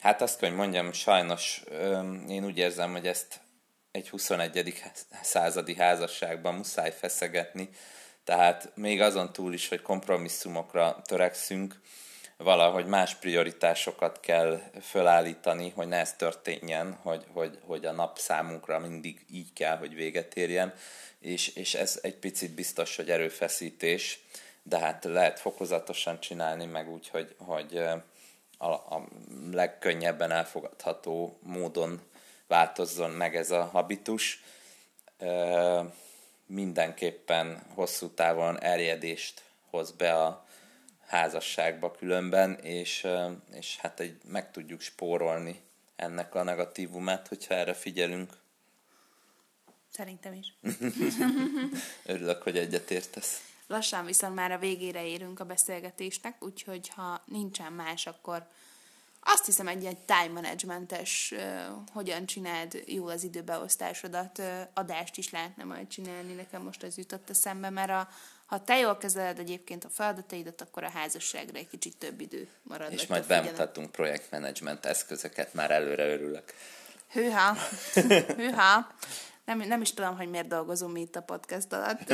Hát 0.00 0.22
azt 0.22 0.38
kell, 0.38 0.48
hogy 0.48 0.58
mondjam, 0.58 0.92
sajnos 0.92 1.62
én 2.28 2.44
úgy 2.44 2.58
érzem, 2.58 2.92
hogy 2.92 3.06
ezt 3.06 3.40
egy 3.90 4.08
21. 4.08 4.74
századi 5.22 5.74
házasságban 5.74 6.54
muszáj 6.54 6.92
feszegetni, 6.92 7.68
tehát 8.24 8.72
még 8.74 9.00
azon 9.00 9.32
túl 9.32 9.52
is, 9.52 9.68
hogy 9.68 9.82
kompromisszumokra 9.82 11.02
törekszünk, 11.04 11.80
valahogy 12.36 12.86
más 12.86 13.14
prioritásokat 13.14 14.20
kell 14.20 14.60
fölállítani, 14.80 15.72
hogy 15.74 15.88
ne 15.88 15.96
ez 15.96 16.14
történjen, 16.16 16.98
hogy, 17.02 17.24
hogy, 17.32 17.58
hogy 17.66 17.84
a 17.84 17.92
nap 17.92 18.18
számunkra 18.18 18.78
mindig 18.78 19.24
így 19.30 19.52
kell, 19.52 19.76
hogy 19.76 19.94
véget 19.94 20.34
érjen, 20.34 20.74
és, 21.18 21.48
és 21.48 21.74
ez 21.74 21.98
egy 22.02 22.16
picit 22.16 22.54
biztos, 22.54 22.96
hogy 22.96 23.10
erőfeszítés, 23.10 24.20
de 24.62 24.78
hát 24.78 25.04
lehet 25.04 25.40
fokozatosan 25.40 26.20
csinálni, 26.20 26.64
meg 26.64 26.90
úgy, 26.90 27.08
hogy, 27.08 27.34
hogy 27.38 27.76
a, 28.58 28.66
a 28.66 29.08
legkönnyebben 29.50 30.30
elfogadható 30.30 31.38
módon 31.42 32.00
változzon 32.46 33.10
meg 33.10 33.36
ez 33.36 33.50
a 33.50 33.64
habitus. 33.64 34.42
Mindenképpen 36.52 37.62
hosszú 37.74 38.08
távon 38.08 38.60
erjedést 38.60 39.42
hoz 39.70 39.90
be 39.90 40.12
a 40.22 40.46
házasságba 41.06 41.90
különben, 41.90 42.54
és, 42.54 43.06
és 43.52 43.76
hát 43.76 44.00
egy, 44.00 44.16
meg 44.24 44.50
tudjuk 44.50 44.80
spórolni 44.80 45.60
ennek 45.96 46.34
a 46.34 46.42
negatívumát, 46.42 47.28
hogyha 47.28 47.54
erre 47.54 47.74
figyelünk. 47.74 48.32
Szerintem 49.90 50.32
is. 50.32 50.54
Örülök, 52.12 52.42
hogy 52.42 52.58
egyetértesz. 52.58 53.42
Lassan 53.66 54.04
viszont 54.04 54.34
már 54.34 54.52
a 54.52 54.58
végére 54.58 55.06
érünk 55.06 55.40
a 55.40 55.44
beszélgetésnek, 55.44 56.44
úgyhogy 56.44 56.88
ha 56.88 57.22
nincsen 57.26 57.72
más, 57.72 58.06
akkor 58.06 58.46
azt 59.24 59.46
hiszem 59.46 59.68
egy 59.68 59.82
ilyen 59.82 59.98
time 60.06 60.40
managementes, 60.40 61.32
uh, 61.36 61.40
hogyan 61.92 62.26
csináld 62.26 62.82
jól 62.86 63.10
az 63.10 63.22
időbeosztásodat, 63.22 64.38
uh, 64.38 64.46
adást 64.74 65.16
is 65.16 65.30
lehetne 65.30 65.64
majd 65.64 65.86
csinálni, 65.86 66.32
nekem 66.32 66.62
most 66.62 66.82
ez 66.82 66.96
jutott 66.96 67.30
eszembe, 67.30 67.70
mert 67.70 67.90
a, 67.90 68.08
ha 68.46 68.64
te 68.64 68.78
jól 68.78 68.96
kezeled 68.96 69.38
egyébként 69.38 69.84
a 69.84 69.88
feladataidat, 69.88 70.60
akkor 70.60 70.84
a 70.84 70.90
házasságra 70.90 71.58
egy 71.58 71.68
kicsit 71.68 71.96
több 71.96 72.20
idő 72.20 72.48
marad. 72.62 72.92
És 72.92 73.06
majd 73.06 73.26
bemutatunk 73.26 73.92
projektmenedzsment 73.92 74.86
eszközöket, 74.86 75.54
már 75.54 75.70
előre 75.70 76.12
örülök. 76.12 76.54
Hűha, 77.12 77.56
hűha. 78.36 78.86
Nem, 79.44 79.58
nem 79.58 79.80
is 79.80 79.92
tudom, 79.92 80.16
hogy 80.16 80.30
miért 80.30 80.48
dolgozunk 80.48 80.92
mi 80.92 81.00
itt 81.00 81.16
a 81.16 81.22
podcast 81.22 81.72
alatt. 81.72 82.12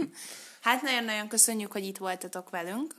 hát 0.66 0.82
nagyon-nagyon 0.82 1.28
köszönjük, 1.28 1.72
hogy 1.72 1.84
itt 1.84 1.98
voltatok 1.98 2.50
velünk. 2.50 2.94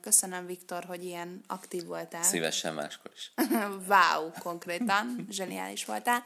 Köszönöm, 0.00 0.46
Viktor, 0.46 0.84
hogy 0.84 1.04
ilyen 1.04 1.44
aktív 1.46 1.84
voltál. 1.84 2.22
Szívesen 2.22 2.74
máskor 2.74 3.10
is. 3.14 3.32
wow, 3.88 4.30
konkrétan. 4.38 5.26
Zseniális 5.30 5.84
voltál. 5.84 6.24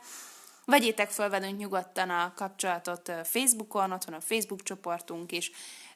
Vegyétek 0.64 1.10
föl 1.10 1.28
velünk 1.28 1.58
nyugodtan 1.58 2.10
a 2.10 2.32
kapcsolatot 2.36 3.12
Facebookon, 3.24 3.92
ott 3.92 4.04
van 4.04 4.14
a 4.14 4.20
Facebook 4.20 4.62
csoportunk 4.62 5.32
is. 5.32 5.50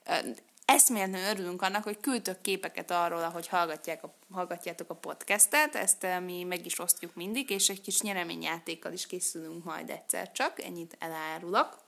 Ö, 0.05 0.29
Eszméletlenül 0.71 1.29
örülünk 1.29 1.63
annak, 1.63 1.83
hogy 1.83 2.01
küldtök 2.01 2.41
képeket 2.41 2.91
arról, 2.91 3.23
ahogy 3.23 3.49
hallgatják 3.49 4.05
a, 4.05 4.15
hallgatjátok 4.33 4.91
a 4.91 4.95
podcastet, 4.95 5.75
ezt 5.75 6.07
mi 6.25 6.43
meg 6.43 6.67
is 6.67 6.79
osztjuk 6.79 7.15
mindig, 7.15 7.51
és 7.51 7.69
egy 7.69 7.81
kis 7.81 8.01
nyereményjátékkal 8.01 8.93
is 8.93 9.07
készülünk 9.07 9.65
majd 9.65 9.91
egyszer 9.91 10.33
csak, 10.33 10.63
ennyit 10.63 10.97
elárulok. 10.99 11.79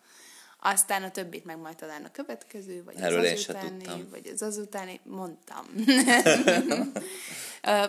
Aztán 0.60 1.02
a 1.02 1.10
többit 1.10 1.44
meg 1.44 1.58
majd 1.58 1.76
talán 1.76 2.04
a 2.04 2.10
következő, 2.10 2.84
vagy 2.84 2.96
Erről 3.00 3.24
az 3.24 3.32
azutáni, 3.32 4.06
vagy 4.10 4.30
az 4.32 4.42
azutáni, 4.42 5.00
mondtam. 5.02 5.66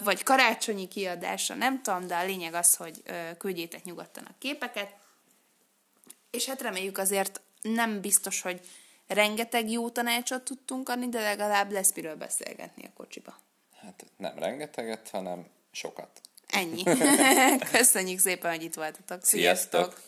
Vagy 0.04 0.24
karácsonyi 0.24 0.88
kiadásra, 0.88 1.56
nem 1.56 1.82
tudom, 1.82 2.08
de 2.08 2.16
a 2.16 2.26
lényeg 2.26 2.54
az, 2.54 2.76
hogy 2.76 3.04
küldjétek 3.38 3.84
nyugodtan 3.84 4.24
a 4.24 4.36
képeket, 4.40 4.94
és 6.32 6.46
hát 6.46 6.62
reméljük 6.62 6.98
azért 6.98 7.42
nem 7.62 8.02
biztos, 8.02 8.42
hogy 8.42 8.62
rengeteg 9.08 9.70
jó 9.70 9.90
tanácsot 9.90 10.44
tudtunk 10.44 10.90
adni, 10.90 11.10
de 11.10 11.22
legalább 11.22 11.72
lesz 11.72 11.94
miről 11.96 12.16
beszélgetni 12.16 12.84
a 12.86 12.92
kocsiba. 12.96 13.40
Hát 13.82 14.06
nem 14.18 14.40
rengeteget, 14.40 15.10
hanem 15.10 15.46
sokat. 15.72 16.22
Ennyi. 16.48 16.84
Köszönjük 17.72 18.20
szépen, 18.20 18.52
hogy 18.52 18.64
itt 18.64 18.74
voltatok. 18.74 19.24
Sziasztok! 19.24 20.02